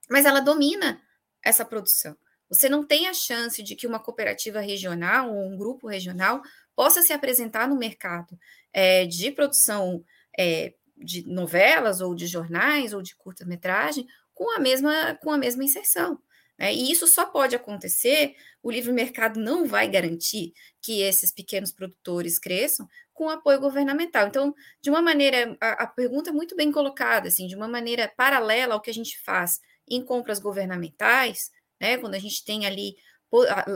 [0.09, 1.01] mas ela domina
[1.43, 2.17] essa produção.
[2.49, 6.41] Você não tem a chance de que uma cooperativa regional ou um grupo regional
[6.75, 8.37] possa se apresentar no mercado
[8.73, 10.03] é, de produção
[10.37, 15.63] é, de novelas ou de jornais ou de curta-metragem com a mesma com a mesma
[15.63, 16.19] inserção.
[16.59, 16.73] Né?
[16.73, 22.37] E isso só pode acontecer, o livre mercado não vai garantir que esses pequenos produtores
[22.37, 24.27] cresçam com apoio governamental.
[24.27, 28.11] Então, de uma maneira, a, a pergunta é muito bem colocada, assim, de uma maneira
[28.15, 31.49] paralela ao que a gente faz em compras governamentais,
[31.79, 31.97] né?
[31.97, 32.95] Quando a gente tem ali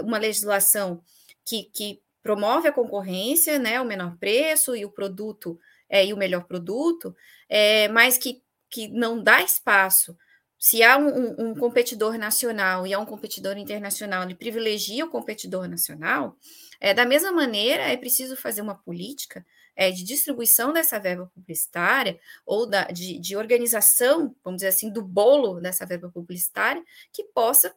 [0.03, 1.01] uma legislação
[1.45, 5.59] que, que promove a concorrência, né, o menor preço e o produto
[5.89, 7.15] é, e o melhor produto,
[7.47, 10.17] é, mas que, que não dá espaço.
[10.65, 15.67] Se há um, um, competidor nacional e há um competidor internacional, ele privilegia o competidor
[15.67, 16.37] nacional,
[16.79, 19.45] é, da mesma maneira, é preciso fazer uma política
[19.75, 25.01] é, de distribuição dessa verba publicitária ou da, de, de organização, vamos dizer assim, do
[25.01, 27.75] bolo dessa verba publicitária, que possa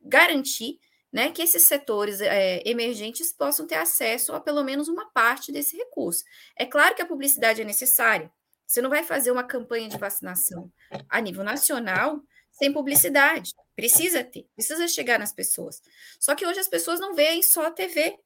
[0.00, 0.78] garantir
[1.12, 5.76] né, que esses setores é, emergentes possam ter acesso a pelo menos uma parte desse
[5.76, 6.22] recurso.
[6.54, 8.30] É claro que a publicidade é necessária.
[8.68, 10.70] Você não vai fazer uma campanha de vacinação
[11.08, 13.54] a nível nacional sem publicidade.
[13.74, 15.80] Precisa ter, precisa chegar nas pessoas.
[16.20, 18.18] Só que hoje as pessoas não veem só a TV,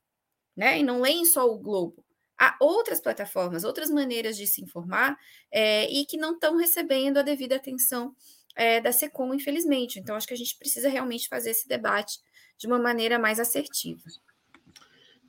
[0.56, 0.80] né?
[0.80, 2.04] E não leem só o Globo.
[2.36, 5.16] Há outras plataformas, outras maneiras de se informar
[5.52, 8.12] é, e que não estão recebendo a devida atenção
[8.56, 10.00] é, da SECOM, infelizmente.
[10.00, 12.18] Então, acho que a gente precisa realmente fazer esse debate
[12.58, 14.02] de uma maneira mais assertiva.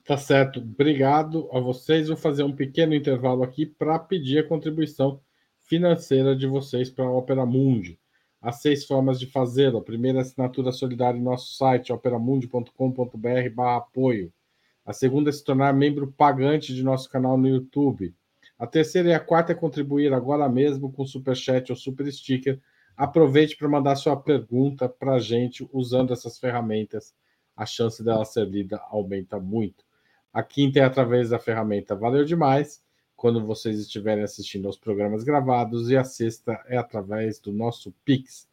[0.04, 0.60] Tá certo.
[0.60, 2.08] Obrigado a vocês.
[2.08, 5.20] Vou fazer um pequeno intervalo aqui para pedir a contribuição
[5.60, 7.98] financeira de vocês para a Opera Mundi.
[8.40, 9.78] Há seis formas de fazê-lo.
[9.78, 14.32] A primeira é assinatura solidária em nosso site, operamundi.com.br apoio.
[14.84, 18.14] A segunda é se tornar membro pagante de nosso canal no YouTube.
[18.58, 22.60] A terceira e a quarta é contribuir agora mesmo com Super Chat ou Super Sticker
[22.96, 27.12] Aproveite para mandar sua pergunta para a gente usando essas ferramentas.
[27.56, 29.84] A chance dela ser lida aumenta muito.
[30.34, 32.82] A quinta é através da ferramenta Valeu Demais,
[33.14, 35.88] quando vocês estiverem assistindo aos programas gravados.
[35.88, 38.48] E a sexta é através do nosso Pix,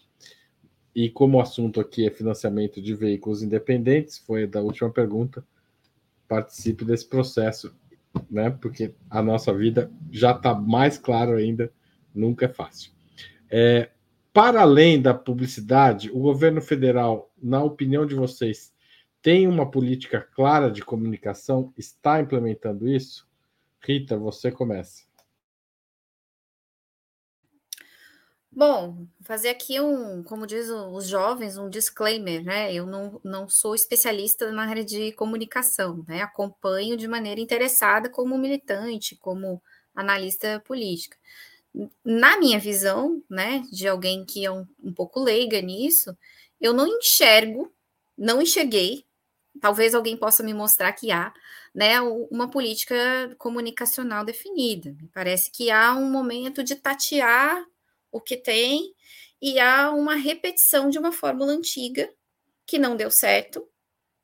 [0.95, 5.45] E como o assunto aqui é financiamento de veículos independentes, foi da última pergunta,
[6.25, 7.75] participe desse processo,
[8.31, 8.49] né?
[8.49, 11.69] Porque a nossa vida já está mais claro ainda,
[12.13, 12.91] nunca é fácil.
[13.49, 13.89] É,
[14.31, 18.73] para além da publicidade, o governo federal, na opinião de vocês,
[19.21, 21.73] tem uma política clara de comunicação?
[21.77, 23.27] Está implementando isso?
[23.81, 25.03] Rita, você começa.
[28.58, 32.74] Bom, fazer aqui um, como diz os jovens, um disclaimer, né?
[32.74, 36.22] Eu não, não sou especialista na área de comunicação, né?
[36.22, 39.62] Acompanho de maneira interessada como militante, como
[39.93, 41.18] analista política.
[42.06, 46.18] Na minha visão, né, de alguém que é um, um pouco leiga nisso,
[46.62, 47.74] eu não enxergo,
[48.18, 49.06] não enxerguei
[49.62, 51.34] talvez alguém possa me mostrar que há
[51.74, 52.95] né, uma política
[53.38, 54.91] comunicacional definida.
[55.01, 57.66] Me parece que há um momento de tatear
[58.16, 58.93] o que tem
[59.41, 62.09] e há uma repetição de uma fórmula antiga
[62.66, 63.68] que não deu certo,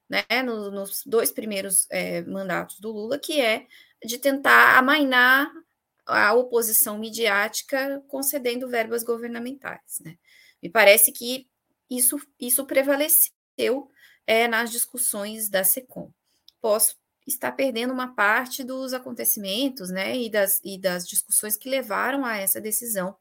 [0.10, 3.68] né, nos, dois primeiros é, mandatos do Lula, que é
[4.04, 5.52] de tentar amainar
[6.06, 10.00] a oposição midiática concedendo verbas governamentais.
[10.04, 10.18] Né?
[10.64, 11.48] Me parece que
[11.90, 13.92] isso, isso prevaleceu
[14.26, 16.10] é, nas discussões da SECOM.
[16.62, 16.96] Posso
[17.28, 22.38] estar perdendo uma parte dos acontecimentos né, e, das, e das discussões que levaram a
[22.38, 23.16] essa decisão.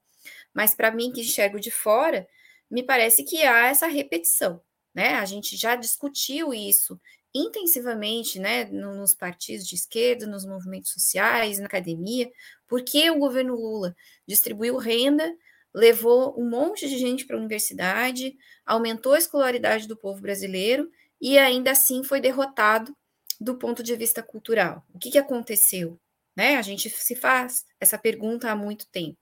[0.55, 2.27] Mas para mim, que enxergo de fora,
[2.71, 4.61] me parece que há essa repetição.
[4.95, 5.15] Né?
[5.15, 7.01] A gente já discutiu isso
[7.33, 12.29] intensivamente né, nos partidos de esquerda, nos movimentos sociais, na academia,
[12.67, 13.95] porque o governo Lula
[14.27, 15.33] distribuiu renda
[15.73, 18.37] levou um monte de gente para a universidade,
[18.67, 20.91] aumentou a escolaridade do povo brasileiro
[21.21, 22.97] e ainda assim foi derrotado
[23.41, 24.85] do ponto de vista cultural.
[24.93, 25.99] O que, que aconteceu?
[26.37, 26.57] Né?
[26.57, 29.17] A gente se faz essa pergunta há muito tempo.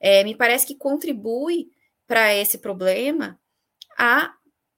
[0.00, 1.70] É, me parece que contribui
[2.06, 3.38] para esse problema
[3.98, 4.34] a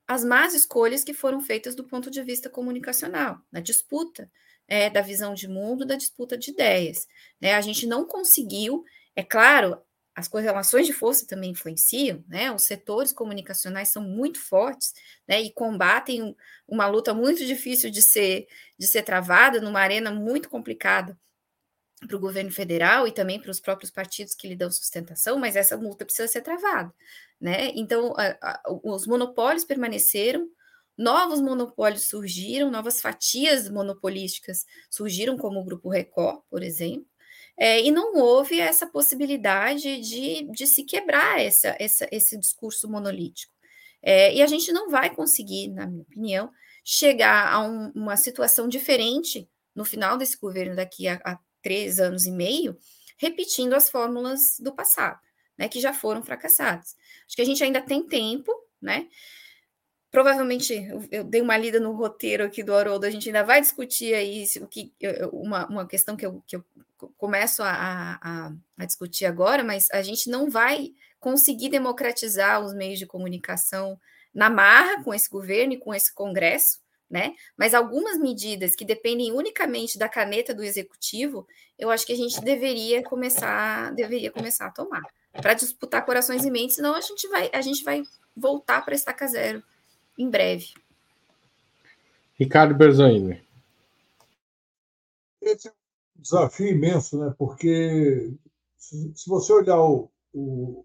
[0.09, 4.31] as más escolhas que foram feitas do ponto de vista comunicacional, na disputa
[4.67, 7.07] é, da visão de mundo, da disputa de ideias.
[7.39, 7.55] Né?
[7.55, 9.79] A gente não conseguiu, é claro,
[10.19, 12.51] as correlações de força também influenciam, né?
[12.51, 14.93] Os setores comunicacionais são muito fortes,
[15.29, 15.41] né?
[15.41, 16.35] E combatem
[16.67, 21.17] uma luta muito difícil de ser de ser travada numa arena muito complicada
[22.07, 25.57] para o governo federal e também para os próprios partidos que lhe dão sustentação, mas
[25.57, 26.93] essa luta precisa ser travada,
[27.41, 27.73] né?
[27.75, 30.49] Então, a, a, os monopólios permaneceram,
[30.97, 37.07] novos monopólios surgiram, novas fatias monopolísticas surgiram, como o Grupo Record, por exemplo,
[37.57, 43.53] é, e não houve essa possibilidade de, de se quebrar essa, essa, esse discurso monolítico.
[44.01, 46.51] É, e a gente não vai conseguir, na minha opinião,
[46.85, 52.27] chegar a um, uma situação diferente no final desse governo, daqui a, a três anos
[52.27, 52.77] e meio,
[53.17, 55.19] repetindo as fórmulas do passado,
[55.57, 56.97] né, que já foram fracassadas.
[57.27, 59.09] Acho que a gente ainda tem tempo, né?
[60.11, 60.73] Provavelmente
[61.11, 64.47] eu, dei uma lida no roteiro aqui do Haroldo, a gente ainda vai discutir aí
[64.61, 64.93] o que
[65.33, 66.65] uma, uma questão que eu, que eu
[67.17, 72.99] começo a, a, a discutir agora, mas a gente não vai conseguir democratizar os meios
[72.99, 74.01] de comunicação
[74.33, 76.81] na marra com esse governo e com esse Congresso,
[77.11, 77.35] né?
[77.57, 81.47] Mas algumas medidas que dependem unicamente da caneta do executivo,
[81.79, 85.03] eu acho que a gente deveria começar, deveria começar a tomar
[85.33, 88.03] para disputar corações e mentes, senão a gente vai, a gente vai
[88.37, 89.63] voltar para estaca zero
[90.19, 90.75] em breve.
[92.35, 93.41] Ricardo Berzoini.
[95.41, 95.73] Esse
[96.17, 97.35] desafio imenso, né?
[97.39, 98.33] Porque
[98.79, 100.85] se você olhar o, o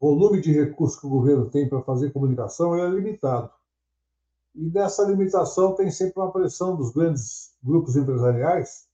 [0.00, 3.50] volume de recursos que o governo tem para fazer comunicação, ele é limitado.
[4.54, 8.86] E dessa limitação tem sempre uma pressão dos grandes grupos empresariais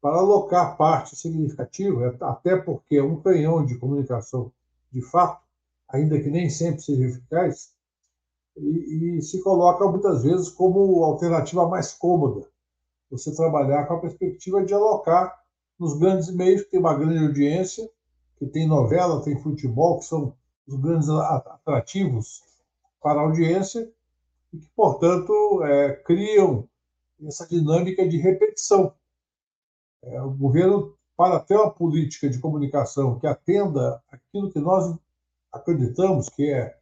[0.00, 4.52] para alocar parte significativa, até porque um canhão de comunicação,
[4.90, 5.42] de fato,
[5.88, 7.72] ainda que nem sempre seja eficaz,
[8.56, 12.46] e, e se coloca muitas vezes como alternativa mais cômoda.
[13.10, 15.38] Você trabalhar com a perspectiva de alocar
[15.78, 17.88] nos grandes meios, que tem uma grande audiência,
[18.36, 20.34] que tem novela, tem futebol, que são
[20.66, 22.42] os grandes atrativos
[23.00, 23.90] para a audiência,
[24.52, 26.68] e que, portanto, é, criam
[27.26, 28.92] essa dinâmica de repetição.
[30.02, 34.96] É, o governo, para ter uma política de comunicação que atenda aquilo que nós
[35.52, 36.76] acreditamos, que é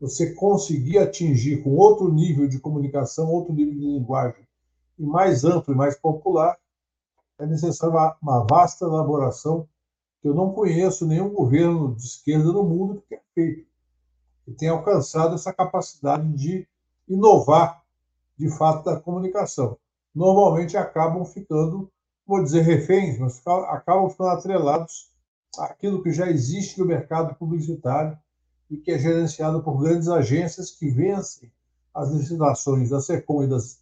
[0.00, 4.46] você conseguir atingir com outro nível de comunicação, outro nível de linguagem,
[4.98, 6.58] e mais amplo e mais popular,
[7.38, 9.68] é necessária uma, uma vasta elaboração
[10.20, 13.66] que eu não conheço nenhum governo de esquerda no mundo que tenha feito,
[14.44, 16.68] que tenha alcançado essa capacidade de
[17.10, 17.82] inovar
[18.38, 19.76] de fato da comunicação.
[20.14, 21.90] Normalmente acabam ficando,
[22.26, 25.10] vou dizer reféns, mas acabam ficando atrelados
[25.58, 28.18] àquilo que já existe no mercado publicitário
[28.70, 31.52] e que é gerenciado por grandes agências que vencem
[31.92, 33.80] as licitações da SECOM e das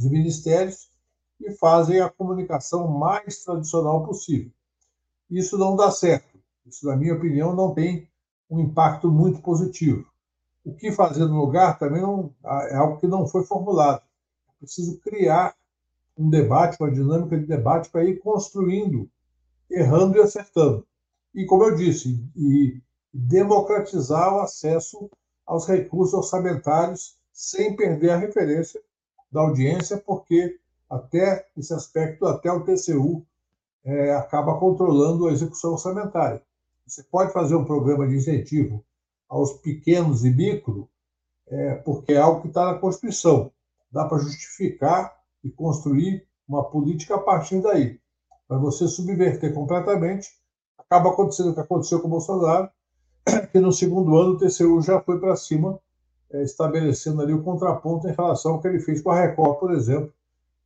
[0.00, 0.90] dos ministérios
[1.38, 4.50] e fazem a comunicação mais tradicional possível.
[5.30, 6.38] Isso não dá certo.
[6.64, 8.08] Isso, na minha opinião, não tem
[8.48, 10.09] um impacto muito positivo.
[10.64, 14.02] O que fazer no lugar também não, é algo que não foi formulado.
[14.48, 15.54] É preciso criar
[16.16, 19.08] um debate, uma dinâmica de debate para ir construindo,
[19.70, 20.86] errando e acertando.
[21.34, 22.80] E, como eu disse, e
[23.12, 25.10] democratizar o acesso
[25.46, 28.80] aos recursos orçamentários sem perder a referência
[29.32, 30.58] da audiência, porque
[30.88, 33.24] até esse aspecto, até o TCU
[33.84, 36.42] é, acaba controlando a execução orçamentária.
[36.86, 38.84] Você pode fazer um programa de incentivo
[39.30, 40.90] aos pequenos e micro,
[41.46, 43.52] é, porque é algo que está na Constituição.
[43.90, 48.00] Dá para justificar e construir uma política a partir daí.
[48.48, 50.28] Para você subverter completamente,
[50.76, 52.68] acaba acontecendo o que aconteceu com o Bolsonaro,
[53.52, 55.80] que no segundo ano o TCU já foi para cima
[56.32, 59.72] é, estabelecendo ali o contraponto em relação ao que ele fez com a Record, por
[59.72, 60.12] exemplo,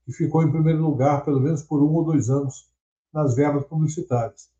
[0.07, 2.71] que ficou em primeiro lugar, pelo menos por um ou dois anos,
[3.13, 4.51] nas verbas publicitárias.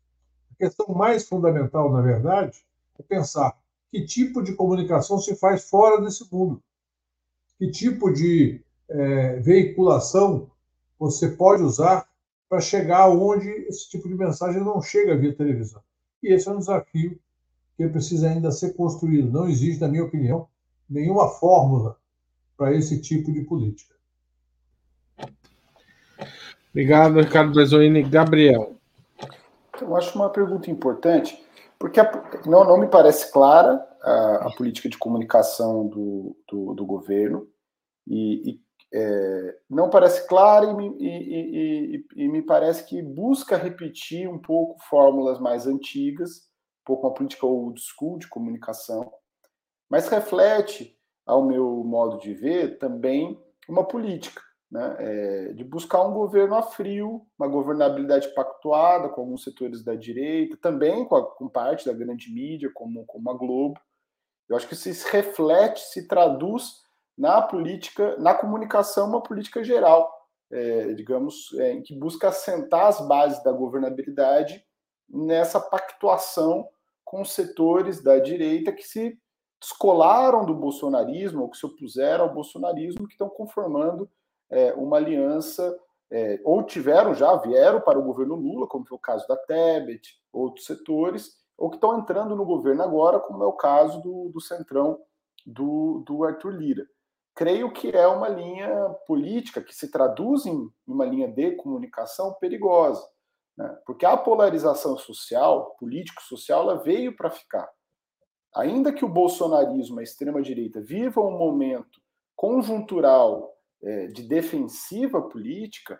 [0.51, 2.57] A questão mais fundamental, na verdade,
[2.99, 3.55] é pensar
[3.95, 6.61] que tipo de comunicação se faz fora desse mundo,
[7.57, 10.51] que tipo de é, veiculação
[10.99, 12.05] você pode usar
[12.49, 15.81] para chegar onde esse tipo de mensagem não chega via televisão.
[16.21, 17.17] E esse é um desafio
[17.77, 19.31] que precisa ainda ser construído.
[19.31, 20.49] Não existe, na minha opinião,
[20.89, 21.97] nenhuma fórmula
[22.57, 23.95] para esse tipo de política.
[26.71, 28.03] Obrigado, Ricardo Bezoini.
[28.03, 28.75] Gabriel.
[29.79, 31.41] Eu acho uma pergunta importante,
[31.85, 32.11] Porque a,
[32.47, 37.47] não, não me parece clara a, a política de comunicação do, do, do governo.
[38.07, 38.61] E, e
[38.91, 40.65] é, não parece clara
[40.99, 46.37] e, e, e, me parece que busca repetir um pouco fórmulas mais antigas,
[46.81, 49.11] um pouco uma política old school de comunicação,
[49.87, 56.13] mas reflete, ao meu modo de ver, também uma política né, é, de buscar um
[56.13, 61.47] governo a frio, uma governabilidade pactuada com alguns setores da direita, também com, a, com
[61.47, 63.79] parte da grande mídia, como, como a Globo.
[64.49, 66.83] Eu acho que isso se reflete, se traduz
[67.17, 70.11] na política, na comunicação, uma política geral,
[70.51, 74.63] é, digamos, é, em que busca assentar as bases da governabilidade
[75.07, 76.67] nessa pactuação
[77.03, 79.17] com setores da direita que se
[79.61, 84.09] descolaram do bolsonarismo, ou que se opuseram ao bolsonarismo, que estão conformando
[84.49, 85.77] é, uma aliança,
[86.11, 90.19] é, ou tiveram já, vieram para o governo Lula, como foi o caso da Tebet,
[90.31, 94.41] outros setores, ou que estão entrando no governo agora, como é o caso do, do
[94.41, 94.99] Centrão
[95.45, 96.85] do, do Arthur Lira.
[97.33, 103.05] Creio que é uma linha política que se traduz em uma linha de comunicação perigosa,
[103.57, 103.77] né?
[103.85, 107.69] porque a polarização social, político-social, ela veio para ficar.
[108.55, 112.01] Ainda que o bolsonarismo, a extrema-direita, viva um momento
[112.37, 115.99] conjuntural é, de defensiva política,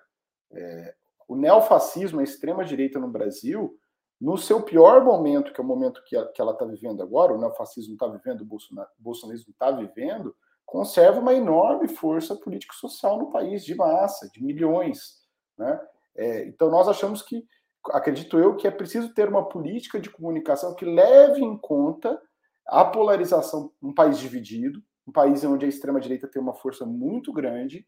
[0.51, 0.95] é,
[1.28, 3.78] o neofascismo, a extrema-direita no Brasil,
[4.19, 7.34] no seu pior momento, que é o momento que, a, que ela está vivendo agora,
[7.34, 8.45] o neofascismo está vivendo, o,
[8.97, 15.21] bolsonarismo está vivendo, conserva uma enorme força político-social no país, de massa, de milhões.
[15.57, 15.80] Né?
[16.15, 17.45] É, então, nós achamos que,
[17.91, 22.19] acredito eu, que é preciso ter uma política de comunicação que leve em conta
[22.65, 27.86] a polarização num país dividido, um país onde a extrema-direita tem uma força muito grande,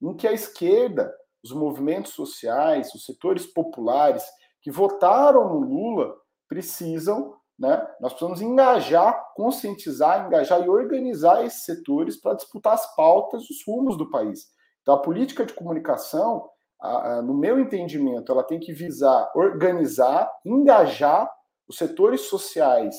[0.00, 1.12] em que a esquerda,
[1.42, 4.24] os movimentos sociais, os setores populares
[4.62, 6.14] que votaram no Lula
[6.48, 7.86] precisam, né?
[8.00, 13.98] Nós precisamos engajar, conscientizar, engajar e organizar esses setores para disputar as pautas, os rumos
[13.98, 14.46] do país.
[14.80, 16.48] Então, a política de comunicação,
[16.80, 21.30] a, a, no meu entendimento, ela tem que visar organizar, engajar
[21.68, 22.96] os setores sociais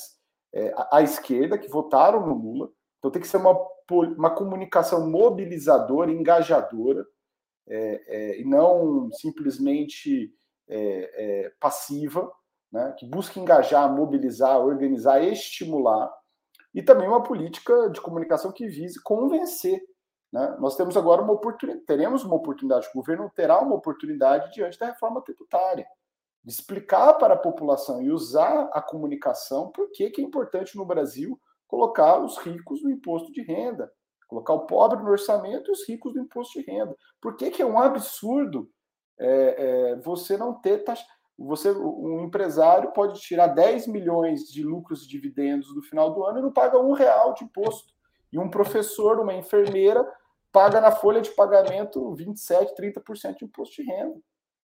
[0.54, 2.70] é, à esquerda que votaram no Lula,
[3.02, 3.58] então tem que ser uma,
[3.90, 7.04] uma comunicação mobilizadora, engajadora,
[7.68, 10.32] é, é, e não simplesmente
[10.70, 12.32] é, é, passiva,
[12.72, 16.14] né, que busque engajar, mobilizar, organizar, estimular,
[16.76, 19.82] e também uma política de comunicação que vise convencer.
[20.32, 20.56] Né?
[20.60, 24.86] Nós temos agora uma oportunidade, teremos uma oportunidade, o governo terá uma oportunidade diante da
[24.86, 25.88] reforma tributária,
[26.44, 31.40] de explicar para a população e usar a comunicação por que é importante no Brasil
[31.72, 33.90] colocar os ricos no imposto de renda,
[34.28, 36.94] colocar o pobre no orçamento e os ricos no imposto de renda.
[37.22, 38.70] Por que, que é um absurdo
[39.18, 41.06] é, é, você não ter taxa?
[41.40, 46.40] Você, um empresário pode tirar 10 milhões de lucros e dividendos no final do ano
[46.40, 47.94] e não paga um real de imposto.
[48.34, 50.06] E um professor, uma enfermeira,
[50.52, 54.20] paga na folha de pagamento 27, 30% de imposto de renda.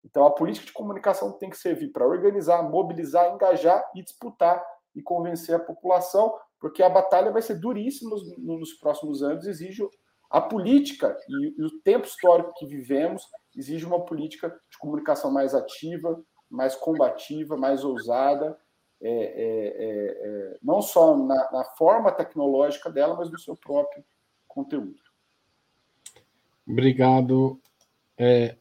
[0.04, 5.02] Então, a política de comunicação tem que servir para organizar, mobilizar, engajar e disputar e
[5.02, 6.32] convencer a população
[6.62, 9.84] porque a batalha vai ser duríssima nos, próximos anos, exige
[10.30, 15.56] a política e, e, o tempo histórico que vivemos exige uma política de comunicação mais
[15.56, 18.56] ativa, mais combativa, mais ousada,
[19.00, 24.04] é, é, é, é não só na, na, forma tecnológica dela, mas no seu próprio
[24.46, 25.02] conteúdo.
[26.64, 27.60] Obrigado.
[28.16, 28.56] É,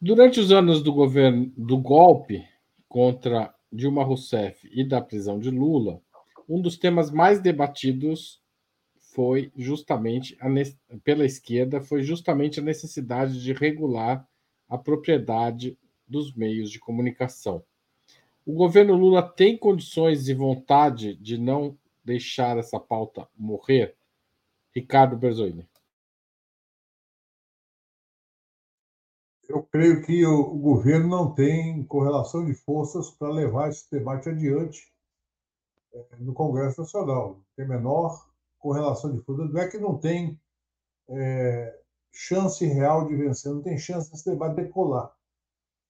[0.00, 2.44] durante os anos do governo do golpe
[2.88, 6.02] contra Dilma Rousseff e da prisão de Lula,
[6.50, 8.42] um dos temas mais debatidos
[9.14, 10.48] foi justamente a,
[11.04, 14.28] pela esquerda foi justamente a necessidade de regular
[14.68, 15.78] a propriedade
[16.08, 17.62] dos meios de comunicação.
[18.44, 23.96] O governo Lula tem condições e vontade de não deixar essa pauta morrer?
[24.74, 25.68] Ricardo Berzoini.
[29.48, 34.90] Eu creio que o, governo não tem correlação de forças para levar esse debate adiante
[36.18, 37.40] no Congresso Nacional.
[37.56, 38.28] Tem menor
[38.58, 39.52] correlação de forças.
[39.52, 40.38] Não é que não tem
[41.08, 41.78] é,
[42.12, 45.14] chance real de vencer, não tem chance desse debate decolar.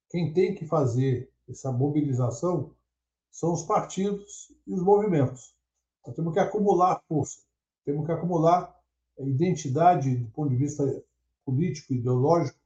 [0.09, 2.73] Quem tem que fazer essa mobilização
[3.31, 5.55] são os partidos e os movimentos.
[6.07, 7.41] Nós temos que acumular força,
[7.85, 8.75] temos que acumular
[9.19, 11.03] identidade do ponto de vista
[11.45, 12.59] político, ideológico,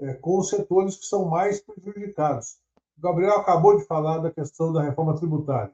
[0.00, 2.58] é, com os setores que são mais prejudicados.
[2.98, 5.72] O Gabriel acabou de falar da questão da reforma tributária.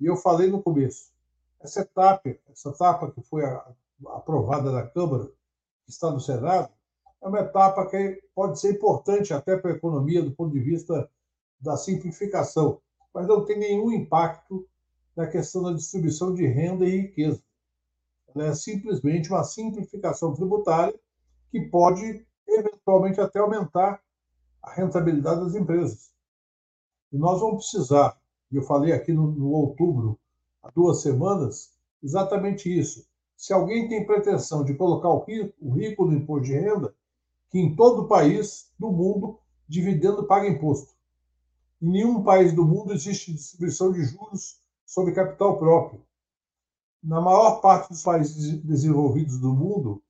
[0.00, 1.12] E eu falei no começo,
[1.60, 3.42] essa etapa, essa etapa que foi
[4.08, 5.26] aprovada na Câmara,
[5.84, 6.70] que está no Senado,
[7.22, 11.10] é uma etapa que pode ser importante até para a economia do ponto de vista
[11.58, 12.80] da simplificação.
[13.14, 14.68] mas não tem nenhum impacto
[15.16, 17.42] na questão da distribuição de renda e riqueza.
[18.34, 20.98] Ela é simplesmente uma simplificação tributária
[21.50, 24.02] que pode, eventualmente, até aumentar
[24.60, 26.12] a rentabilidade das empresas.
[27.12, 28.20] E nós vamos precisar,
[28.56, 30.18] eu falei aqui no, no outubro,
[30.62, 33.06] há duas semanas, exatamente isso.
[33.36, 36.94] Se alguém tem pretensão de colocar o rico, o rico no imposto de renda,
[37.50, 39.38] que em todo o país do mundo,
[39.68, 40.94] dividendo paga imposto.
[41.80, 46.02] Em nenhum país do mundo existe distribuição de juros sobre capital próprio.
[47.02, 50.02] Na maior parte dos países desenvolvidos do mundo,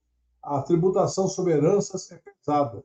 [0.43, 2.85] a tributação sobre heranças é pesada.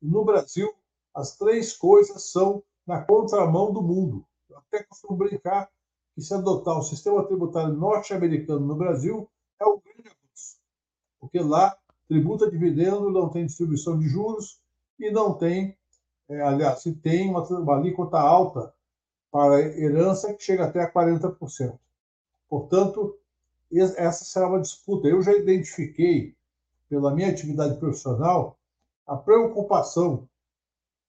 [0.00, 0.72] No Brasil,
[1.14, 4.24] as três coisas são na contramão do mundo.
[4.52, 5.70] Eu até costumo brincar
[6.14, 9.28] que se adotar o sistema tributário norte-americano no Brasil,
[9.58, 10.58] é um grande avanço.
[11.18, 11.76] Porque lá
[12.06, 14.60] tributa dividendo, não tem distribuição de juros
[14.98, 15.76] e não tem,
[16.28, 18.74] é, aliás, se tem uma, uma alíquota alta
[19.30, 21.78] para herança que chega até a 40%.
[22.46, 23.18] Portanto,
[23.72, 25.08] essa será uma disputa.
[25.08, 26.36] Eu já identifiquei,
[26.90, 28.58] pela minha atividade profissional,
[29.06, 30.28] a preocupação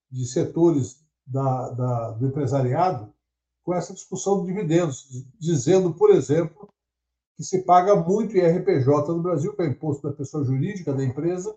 [0.10, 3.13] de setores da, da, do empresariado
[3.64, 6.70] com essa discussão de dividendos, dizendo, por exemplo,
[7.36, 11.56] que se paga muito IRPJ no Brasil, que é imposto da pessoa jurídica da empresa,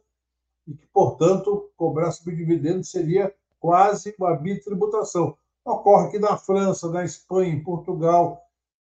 [0.67, 2.35] e que, portanto, cobrar sobre
[2.83, 5.37] seria quase uma bitributação.
[5.65, 8.41] Ocorre que na França, na Espanha, em Portugal,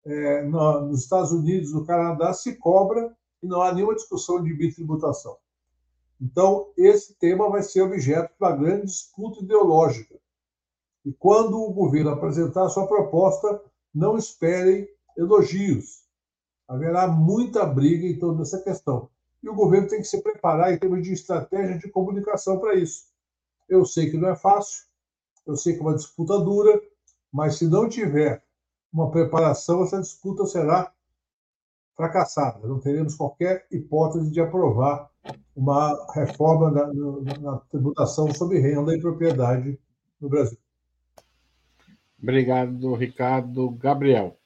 [0.05, 4.53] é, no, nos Estados Unidos, no Canadá, se cobra e não há nenhuma discussão de
[4.53, 5.37] bitributação.
[6.19, 10.20] Então, esse tema vai ser objeto de uma grande disputa ideológica.
[11.05, 13.61] E quando o governo apresentar sua proposta,
[13.93, 14.87] não esperem
[15.17, 16.03] elogios.
[16.67, 19.09] Haverá muita briga em torno dessa questão.
[19.43, 23.05] E o governo tem que se preparar em termos de estratégia de comunicação para isso.
[23.67, 24.85] Eu sei que não é fácil,
[25.45, 26.79] eu sei que é uma disputa dura,
[27.31, 28.43] mas se não tiver
[28.93, 30.93] uma preparação, essa disputa será
[31.95, 32.67] fracassada.
[32.67, 35.09] Não teremos qualquer hipótese de aprovar
[35.55, 39.79] uma reforma na, na, na tributação sobre renda e propriedade
[40.19, 40.57] no Brasil.
[42.21, 43.71] Obrigado, Ricardo.
[43.71, 44.37] Gabriel.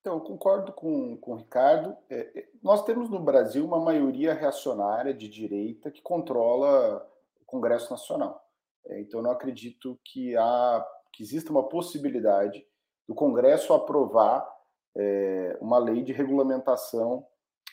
[0.00, 1.94] Então, eu concordo com, com o Ricardo.
[2.08, 7.06] É, é, nós temos no Brasil uma maioria reacionária de direita que controla
[7.40, 8.42] o Congresso Nacional.
[8.86, 12.66] É, então, não acredito que, há, que exista uma possibilidade
[13.06, 14.48] do Congresso aprovar
[14.96, 17.26] é, uma lei de regulamentação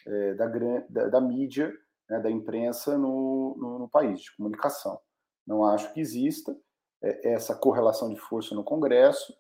[0.06, 0.48] é, da,
[0.90, 1.74] da, da, mídia,
[2.10, 5.00] né, da imprensa no, no, no, país, de comunicação.
[5.48, 6.56] Não acho que exista
[7.02, 9.34] essa correlação de força no Congresso.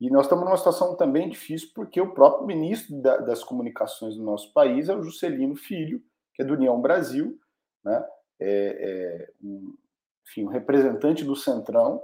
[0.00, 4.22] E nós estamos numa situação também difícil porque o próprio ministro da, das comunicações do
[4.22, 6.02] nosso país é o Juscelino Filho,
[6.34, 7.38] que é do União Brasil,
[7.84, 8.02] né?
[8.40, 9.76] é, é um,
[10.26, 12.02] enfim, um representante do Centrão,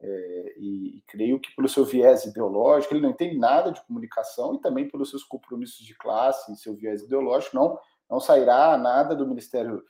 [0.00, 4.54] é, e, e, creio que pelo seu viés ideológico, ele não entende nada de comunicação
[4.54, 7.78] e também pelos seus compromissos de classe e seu viés ideológico, não,
[8.10, 9.82] não sairá nada do Ministério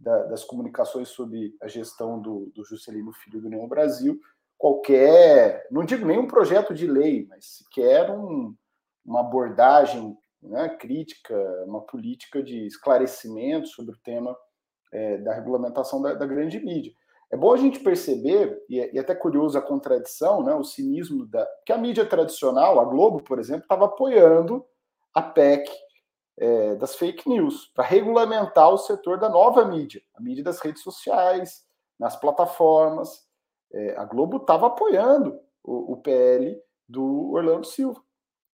[0.00, 4.18] da, das Comunicações sob a gestão do, do Juscelino Filho do União Brasil,
[4.56, 8.54] qualquer, não digo nenhum projeto de lei, mas sequer um,
[9.04, 11.34] uma abordagem né, crítica,
[11.66, 14.36] uma política de esclarecimento sobre o tema
[14.92, 16.92] é, da regulamentação da, da, grande mídia.
[17.30, 20.64] É bom a gente perceber, e é, e é até curioso a contradição, né, o
[20.64, 21.46] cinismo da.
[21.66, 24.64] que a mídia tradicional, a Globo, por exemplo, estava apoiando
[25.12, 25.68] a PEC
[26.40, 30.82] é, das fake news, para regulamentar o setor da nova mídia, a mídia das redes
[30.82, 31.64] sociais,
[31.98, 33.26] nas plataformas,
[33.72, 36.56] é, a Globo estava apoiando o, o, PL
[36.88, 38.00] do Orlando Silva.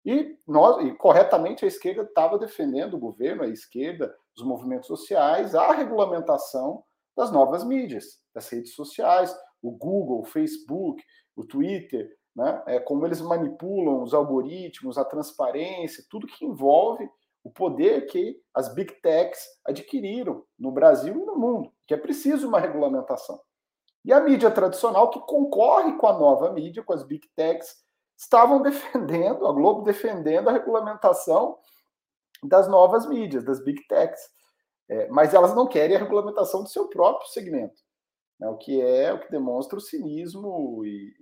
[0.05, 5.55] E, nós, e corretamente a esquerda estava defendendo o governo, a esquerda, os movimentos sociais,
[5.55, 6.85] a regulamentação
[7.17, 11.03] das novas mídias, das redes sociais, o Google, o Facebook,
[11.35, 12.63] o Twitter, né?
[12.67, 17.09] é, como eles manipulam os algoritmos, a transparência, tudo que envolve
[17.43, 22.49] o poder que as big techs adquiriram no Brasil e no mundo, que é preciso
[22.49, 23.41] uma regulamentação.
[24.05, 27.77] E a mídia tradicional, que concorre com a nova mídia, com as big techs,
[28.17, 31.59] estavam defendendo, a Globo defendendo a regulamentação
[32.43, 34.21] das novas mídias, das big techs.
[34.89, 37.81] É, mas elas não querem a regulamentação do seu próprio segmento,
[38.41, 41.15] né, o que é o que demonstra o cinismo e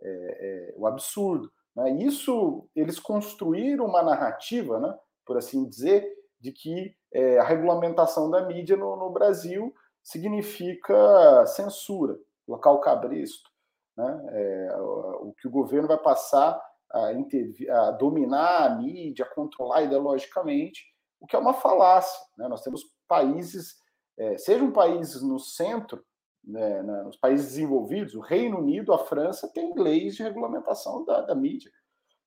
[0.00, 1.52] é, é, o absurdo.
[1.76, 1.90] Né?
[2.04, 6.10] Isso, eles construíram uma narrativa, né, por assim dizer,
[6.40, 13.50] de que é, a regulamentação da mídia no, no Brasil significa censura, local cabresto,
[13.94, 14.26] né?
[14.30, 16.58] É, o que o governo vai passar
[16.90, 20.84] a, a, dominar a mídia, a controlar ideologicamente,
[21.20, 22.18] o que é uma falácia.
[22.38, 22.48] Né?
[22.48, 23.76] Nós temos países,
[24.16, 26.02] é, sejam países no centro
[26.48, 31.34] né, nos países desenvolvidos, o Reino Unido, a França, tem leis de regulamentação da, da
[31.34, 31.70] mídia.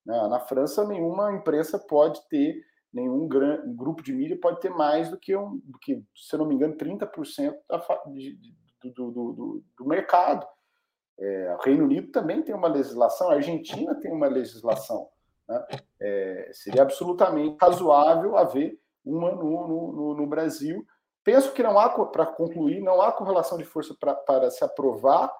[0.05, 0.15] Né?
[0.27, 2.55] Na França, nenhuma imprensa pode ter,
[2.93, 6.37] nenhum gran, um grupo de mídia pode ter mais do que, um, do que se
[6.37, 8.37] não me engano, 30% da, de,
[8.83, 10.45] do, do, do, do mercado.
[11.19, 15.07] É, o Reino Unido também tem uma legislação, a Argentina tem uma legislação.
[15.47, 15.65] Né?
[16.01, 20.85] É, seria absolutamente razoável haver uma no, no, no Brasil.
[21.23, 25.31] Penso que não há, para concluir, não há correlação de força pra, para se aprovar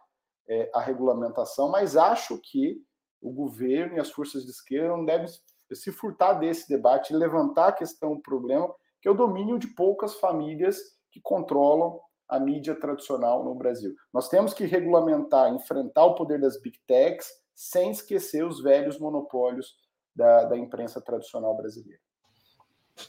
[0.47, 2.77] é, a regulamentação, mas acho que
[3.21, 5.27] o governo e as forças de esquerda não devem
[5.75, 9.67] se furtar desse debate e levantar a questão, o problema, que é o domínio de
[9.67, 10.77] poucas famílias
[11.11, 11.99] que controlam
[12.29, 13.93] a mídia tradicional no Brasil.
[14.13, 19.75] Nós temos que regulamentar, enfrentar o poder das big techs, sem esquecer os velhos monopólios
[20.15, 21.99] da, da imprensa tradicional brasileira.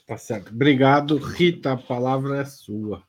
[0.07, 0.51] Tá certo.
[0.51, 1.73] Obrigado, Rita.
[1.73, 3.03] A palavra é sua.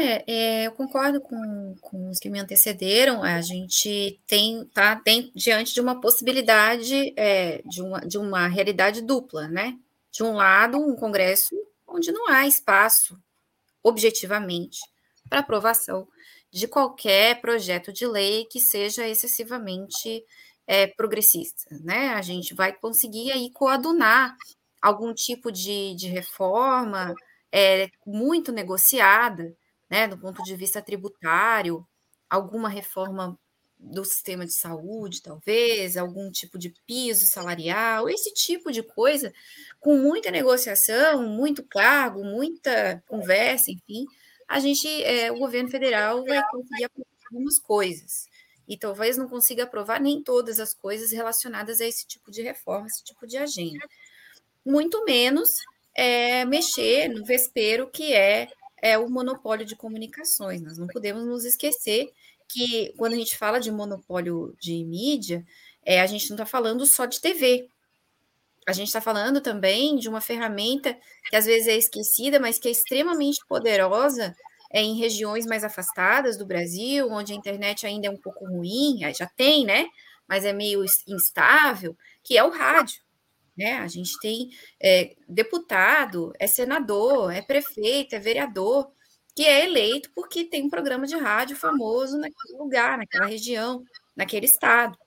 [0.00, 3.22] É, é, eu concordo com, com, os que me antecederam.
[3.22, 9.02] A gente tem tá tem, diante de uma possibilidade é, de, uma, de uma realidade
[9.02, 9.76] dupla, né?
[10.10, 11.54] De um lado, um Congresso
[11.86, 13.20] onde não há espaço,
[13.82, 14.78] objetivamente,
[15.28, 16.08] para aprovação
[16.50, 20.24] de qualquer projeto de lei que seja excessivamente
[20.66, 22.14] é, progressista, né?
[22.14, 24.34] A gente vai conseguir aí coadunar
[24.80, 27.14] algum tipo de, de reforma
[27.52, 29.54] é, muito negociada,
[29.90, 31.86] né, do ponto de vista tributário,
[32.28, 33.38] alguma reforma
[33.78, 39.32] do sistema de saúde, talvez, algum tipo de piso salarial, esse tipo de coisa,
[39.80, 44.06] com muita negociação, muito cargo, muita conversa, enfim,
[44.46, 48.28] a gente, é, o governo federal vai conseguir aprovar algumas coisas
[48.68, 52.86] e talvez não consiga aprovar nem todas as coisas relacionadas a esse tipo de reforma,
[52.86, 53.84] esse tipo de agenda.
[54.64, 55.50] Muito menos
[55.96, 58.48] é, mexer no vespeiro que é,
[58.82, 60.62] é o monopólio de comunicações.
[60.62, 62.12] Nós não podemos nos esquecer
[62.48, 65.44] que quando a gente fala de monopólio de mídia,
[65.84, 67.68] é, a gente não está falando só de TV.
[68.66, 70.96] A gente está falando também de uma ferramenta
[71.28, 74.34] que às vezes é esquecida, mas que é extremamente poderosa
[74.72, 79.00] é, em regiões mais afastadas do Brasil, onde a internet ainda é um pouco ruim,
[79.16, 79.86] já tem, né?
[80.28, 83.00] Mas é meio instável, que é o rádio.
[83.56, 83.74] Né?
[83.78, 88.90] A gente tem é, deputado, é senador, é prefeito, é vereador,
[89.34, 93.82] que é eleito porque tem um programa de rádio famoso naquele lugar, naquela região,
[94.16, 94.98] naquele estado.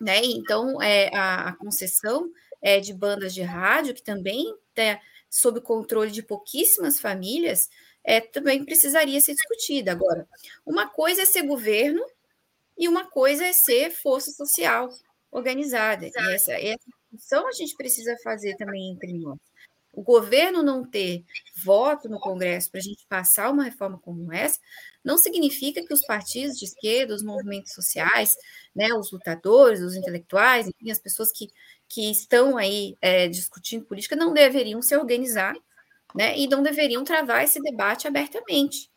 [0.00, 0.20] Né?
[0.24, 2.30] Então, é, a, a concessão
[2.62, 5.00] é, de bandas de rádio, que também está
[5.30, 7.68] sob controle de pouquíssimas famílias,
[8.04, 9.92] é, também precisaria ser discutida.
[9.92, 10.28] Agora,
[10.64, 12.04] uma coisa é ser governo
[12.76, 14.90] e uma coisa é ser força social
[15.30, 16.06] organizada.
[16.06, 16.84] E essa, essa
[17.16, 19.38] função a gente precisa fazer também entre nós.
[19.92, 21.24] O governo não ter
[21.64, 24.58] voto no Congresso para a gente passar uma reforma como essa,
[25.04, 28.36] não significa que os partidos de esquerda, os movimentos sociais,
[28.74, 31.48] né, os lutadores, os intelectuais, enfim, as pessoas que,
[31.88, 35.54] que estão aí é, discutindo política, não deveriam se organizar
[36.14, 36.38] né?
[36.38, 38.88] E não deveriam travar esse debate abertamente.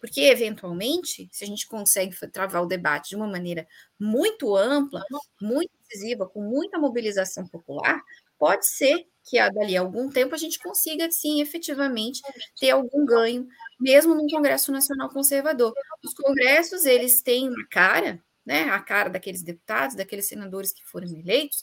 [0.00, 3.66] Porque, eventualmente, se a gente consegue travar o debate de uma maneira
[3.98, 5.02] muito ampla,
[5.40, 8.00] muito decisiva, com muita mobilização popular,
[8.38, 12.22] pode ser que dali a algum tempo a gente consiga, sim, efetivamente,
[12.58, 13.46] ter algum ganho,
[13.78, 15.74] mesmo num Congresso Nacional Conservador.
[16.02, 21.08] Os congressos, eles têm uma cara, né, a cara daqueles deputados, daqueles senadores que foram
[21.08, 21.62] eleitos,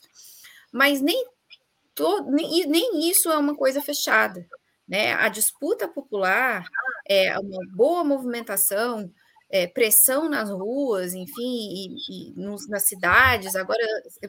[0.70, 1.26] mas nem,
[1.94, 4.46] todo, nem, nem isso é uma coisa fechada.
[4.86, 5.14] Né?
[5.14, 6.64] A disputa popular,
[7.08, 9.10] é uma boa movimentação,
[9.48, 13.54] é, pressão nas ruas, enfim, e, e nos, nas cidades.
[13.54, 13.84] Agora,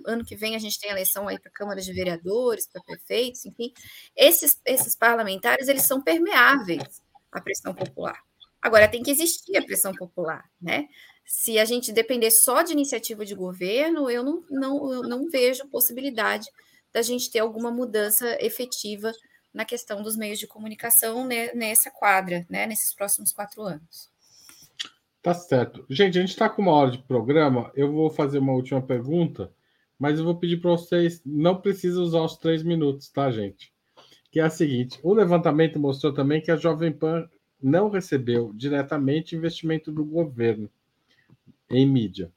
[0.06, 3.74] ano que vem, a gente tem eleição aí para câmaras de vereadores, para prefeitos, enfim.
[4.16, 7.02] Esses, esses parlamentares, eles são permeáveis
[7.32, 8.22] à pressão popular.
[8.62, 10.88] Agora, tem que existir a pressão popular, né?
[11.26, 15.68] Se a gente depender só de iniciativa de governo, eu não, não, eu não vejo
[15.68, 16.48] possibilidade
[16.94, 19.12] da gente ter alguma mudança efetiva
[19.54, 24.10] na questão dos meios de comunicação nessa quadra, né, nesses próximos quatro anos.
[25.22, 25.86] Tá certo.
[25.90, 27.72] Gente, a gente está com uma hora de programa.
[27.76, 29.52] Eu vou fazer uma última pergunta,
[30.00, 33.74] mas eu vou pedir para vocês, não precisa usar os três minutos, tá, gente?
[34.32, 37.28] Que é a seguinte: o levantamento mostrou também que a Jovem Pan
[37.62, 40.70] não recebeu diretamente investimento do governo
[41.70, 42.32] em mídia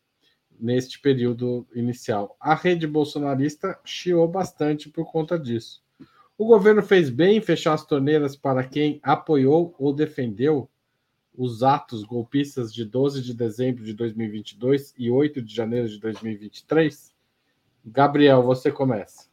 [0.58, 2.36] neste período inicial.
[2.40, 5.82] A rede bolsonarista chiou bastante por conta disso.
[6.40, 10.70] O governo fez bem em fechar as torneiras para quem apoiou ou defendeu
[11.36, 17.14] os atos golpistas de 12 de dezembro de 2022 e 8 de janeiro de 2023?
[17.84, 19.28] Gabriel, você começa.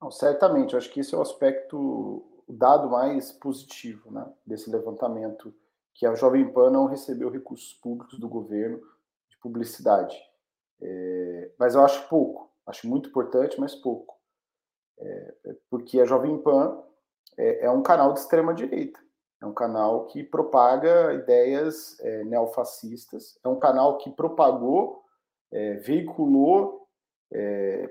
[0.00, 4.70] Não, certamente, eu acho que esse é o aspecto o dado mais positivo né, desse
[4.70, 5.54] levantamento,
[5.92, 8.78] que a Jovem Pan não recebeu recursos públicos do governo
[9.28, 10.16] de publicidade.
[10.80, 14.17] É, mas eu acho pouco, acho muito importante, mas pouco.
[15.00, 16.82] É, é porque a Jovem Pan
[17.36, 18.98] é, é, um canal de extrema direita,
[19.40, 25.04] é um canal que propaga ideias é, neofascistas, é um canal que propagou,
[25.50, 26.86] é, veiculou,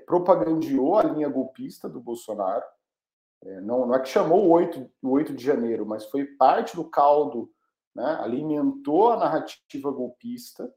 [0.04, 2.64] propagandeou a linha golpista do Bolsonaro,
[3.44, 6.74] é, não, não, é que chamou o 8, o 8 de janeiro, mas foi parte
[6.74, 7.50] do caldo,
[7.94, 10.72] né, alimentou a narrativa golpista,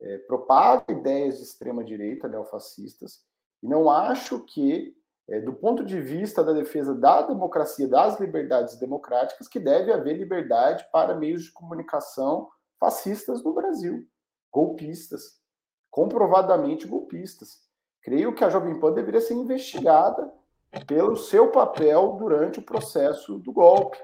[0.00, 3.20] é, propaga ideias de extrema-direita, neofascistas,
[3.62, 4.96] e não acho que,
[5.28, 10.16] é, do ponto de vista da defesa da democracia, das liberdades democráticas, que deve haver
[10.16, 12.48] liberdade para meios de comunicação
[12.80, 14.06] fascistas no Brasil,
[14.50, 15.38] golpistas,
[15.90, 17.60] comprovadamente golpistas.
[18.02, 20.32] Creio que a Jovem Pan deveria ser investigada
[20.86, 23.98] pelo seu papel durante o processo do golpe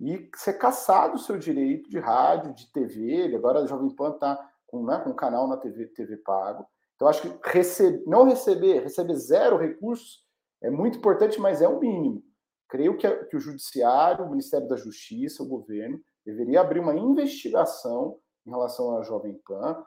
[0.00, 3.34] e ser caçado o seu direito de rádio, de TV.
[3.36, 6.66] Agora a Jovem Pan está com, né, um canal na TV, TV pago.
[6.96, 10.25] Então, acho que não receber, receber zero recursos
[10.62, 12.22] é muito importante, mas é o mínimo.
[12.68, 18.18] Creio que, que o Judiciário, o Ministério da Justiça, o governo, deveria abrir uma investigação
[18.44, 19.84] em relação à Jovem Pan,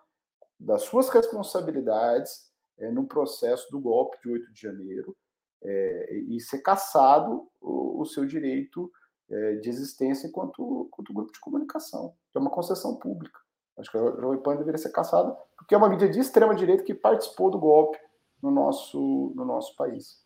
[0.59, 5.15] das suas responsabilidades é, no processo do golpe de 8 de janeiro,
[5.61, 8.89] é, e ser caçado o, o seu direito
[9.30, 13.39] é, de existência enquanto, enquanto grupo de comunicação, que é uma concessão pública.
[13.78, 16.93] Acho que a Jovem Pan deveria ser caçada, porque é uma mídia de extrema-direita que
[16.93, 17.97] participou do golpe
[18.41, 20.17] no nosso, no nosso país.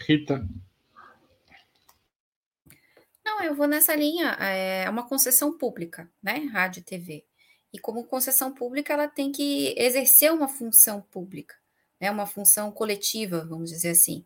[0.00, 0.46] Rita.
[3.24, 4.30] Não, eu vou nessa linha.
[4.40, 6.48] É uma concessão pública, né?
[6.52, 7.24] Rádio e TV.
[7.72, 11.54] E como concessão pública, ela tem que exercer uma função pública
[12.00, 14.24] né, uma função coletiva, vamos dizer assim.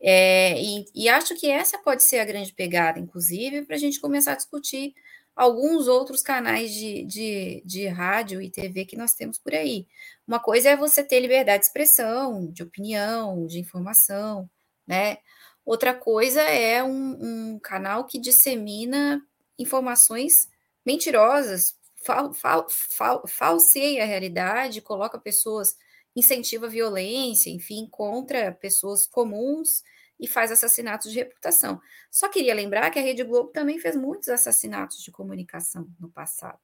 [0.00, 4.00] É, e, e, acho que essa pode ser a grande pegada, inclusive, para a gente
[4.00, 4.94] começar a discutir
[5.34, 9.86] alguns outros canais de, de, de rádio e TV que nós temos por aí.
[10.26, 14.50] Uma coisa é você ter liberdade de expressão, de opinião, de informação,
[14.86, 15.18] né?
[15.64, 19.24] Outra coisa é um, um canal que dissemina
[19.58, 20.48] informações
[20.84, 25.76] mentirosas, fal, fal, fal, falseia a realidade, coloca pessoas
[26.14, 29.82] incentiva violência, enfim, contra pessoas comuns
[30.20, 31.80] e faz assassinatos de reputação.
[32.10, 36.60] Só queria lembrar que a Rede Globo também fez muitos assassinatos de comunicação no passado.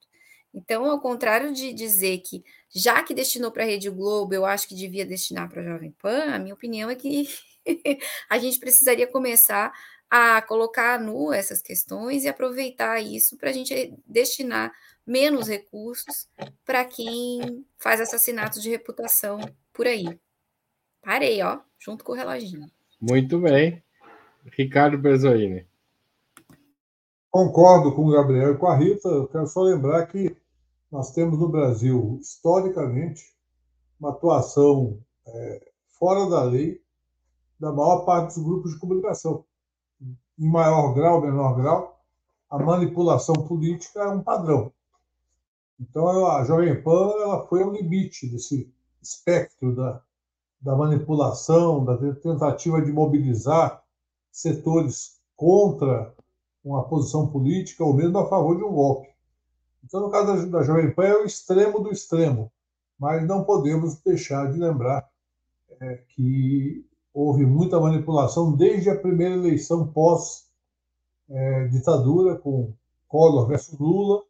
[0.52, 4.68] Então, ao contrário de dizer que, já que destinou para a Rede Globo, eu acho
[4.68, 7.28] que devia destinar para a Jovem Pan, a minha opinião é que
[8.28, 9.72] a gente precisaria começar
[10.10, 14.72] a colocar nu essas questões e aproveitar isso para a gente destinar
[15.06, 16.28] menos recursos
[16.64, 19.38] para quem faz assassinatos de reputação
[19.72, 20.18] por aí.
[21.02, 22.70] Parei, ó, junto com o reloginho.
[23.00, 23.82] Muito bem.
[24.56, 25.66] Ricardo Berzoini.
[27.30, 29.08] Concordo com o Gabriel e com a Rita.
[29.08, 30.34] Eu quero só lembrar que
[30.90, 33.22] nós temos no Brasil, historicamente,
[34.00, 36.80] uma atuação é, fora da lei
[37.58, 39.44] da maior parte dos grupos de comunicação.
[40.00, 42.00] Em maior grau, menor grau,
[42.48, 44.72] a manipulação política é um padrão.
[45.80, 50.00] Então, a Jovem Pan ela foi ao limite desse espectro da,
[50.60, 53.82] da manipulação, da tentativa de mobilizar
[54.30, 56.14] setores contra
[56.64, 59.08] uma posição política ou mesmo a favor de um golpe.
[59.84, 62.50] Então, no caso da, da Jovem Pan, é o extremo do extremo,
[62.98, 65.08] mas não podemos deixar de lembrar
[65.80, 72.72] é, que houve muita manipulação desde a primeira eleição pós-ditadura, é, com
[73.06, 74.22] Collor versus Lula,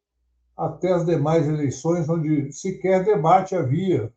[0.56, 4.12] até as demais eleições, onde sequer debate havia.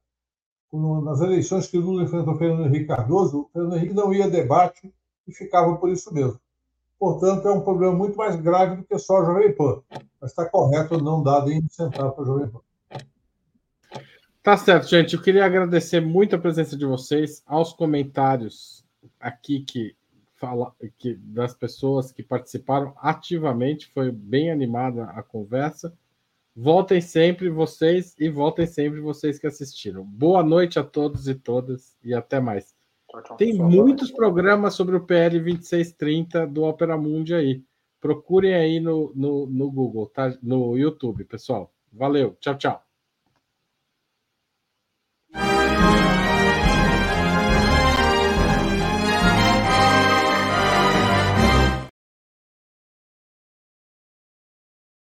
[0.72, 4.94] Nas eleições que Lula enfrentou Fernando Henrique Cardoso, Fernando Henrique não ia debate
[5.28, 6.40] e ficava por isso mesmo.
[6.98, 9.82] Portanto, é um problema muito mais grave do que só a Jovem Pan.
[10.22, 12.62] Mas está correto não dar nem central para a Jovem Pan.
[14.44, 15.16] Tá certo, gente.
[15.16, 18.84] Eu queria agradecer muito a presença de vocês, aos comentários
[19.20, 19.96] aqui que
[20.36, 23.92] fala que das pessoas que participaram ativamente.
[23.94, 25.94] Foi bem animada a conversa.
[26.56, 30.04] Voltem sempre vocês e voltem sempre vocês que assistiram.
[30.04, 32.76] Boa noite a todos e todas e até mais.
[33.38, 37.64] Tem muitos programas sobre o PL 2630 do Opera Mundi aí.
[38.00, 40.36] Procurem aí no, no, no Google, tá?
[40.42, 41.72] No YouTube, pessoal.
[41.94, 42.36] Valeu.
[42.40, 42.91] Tchau, tchau.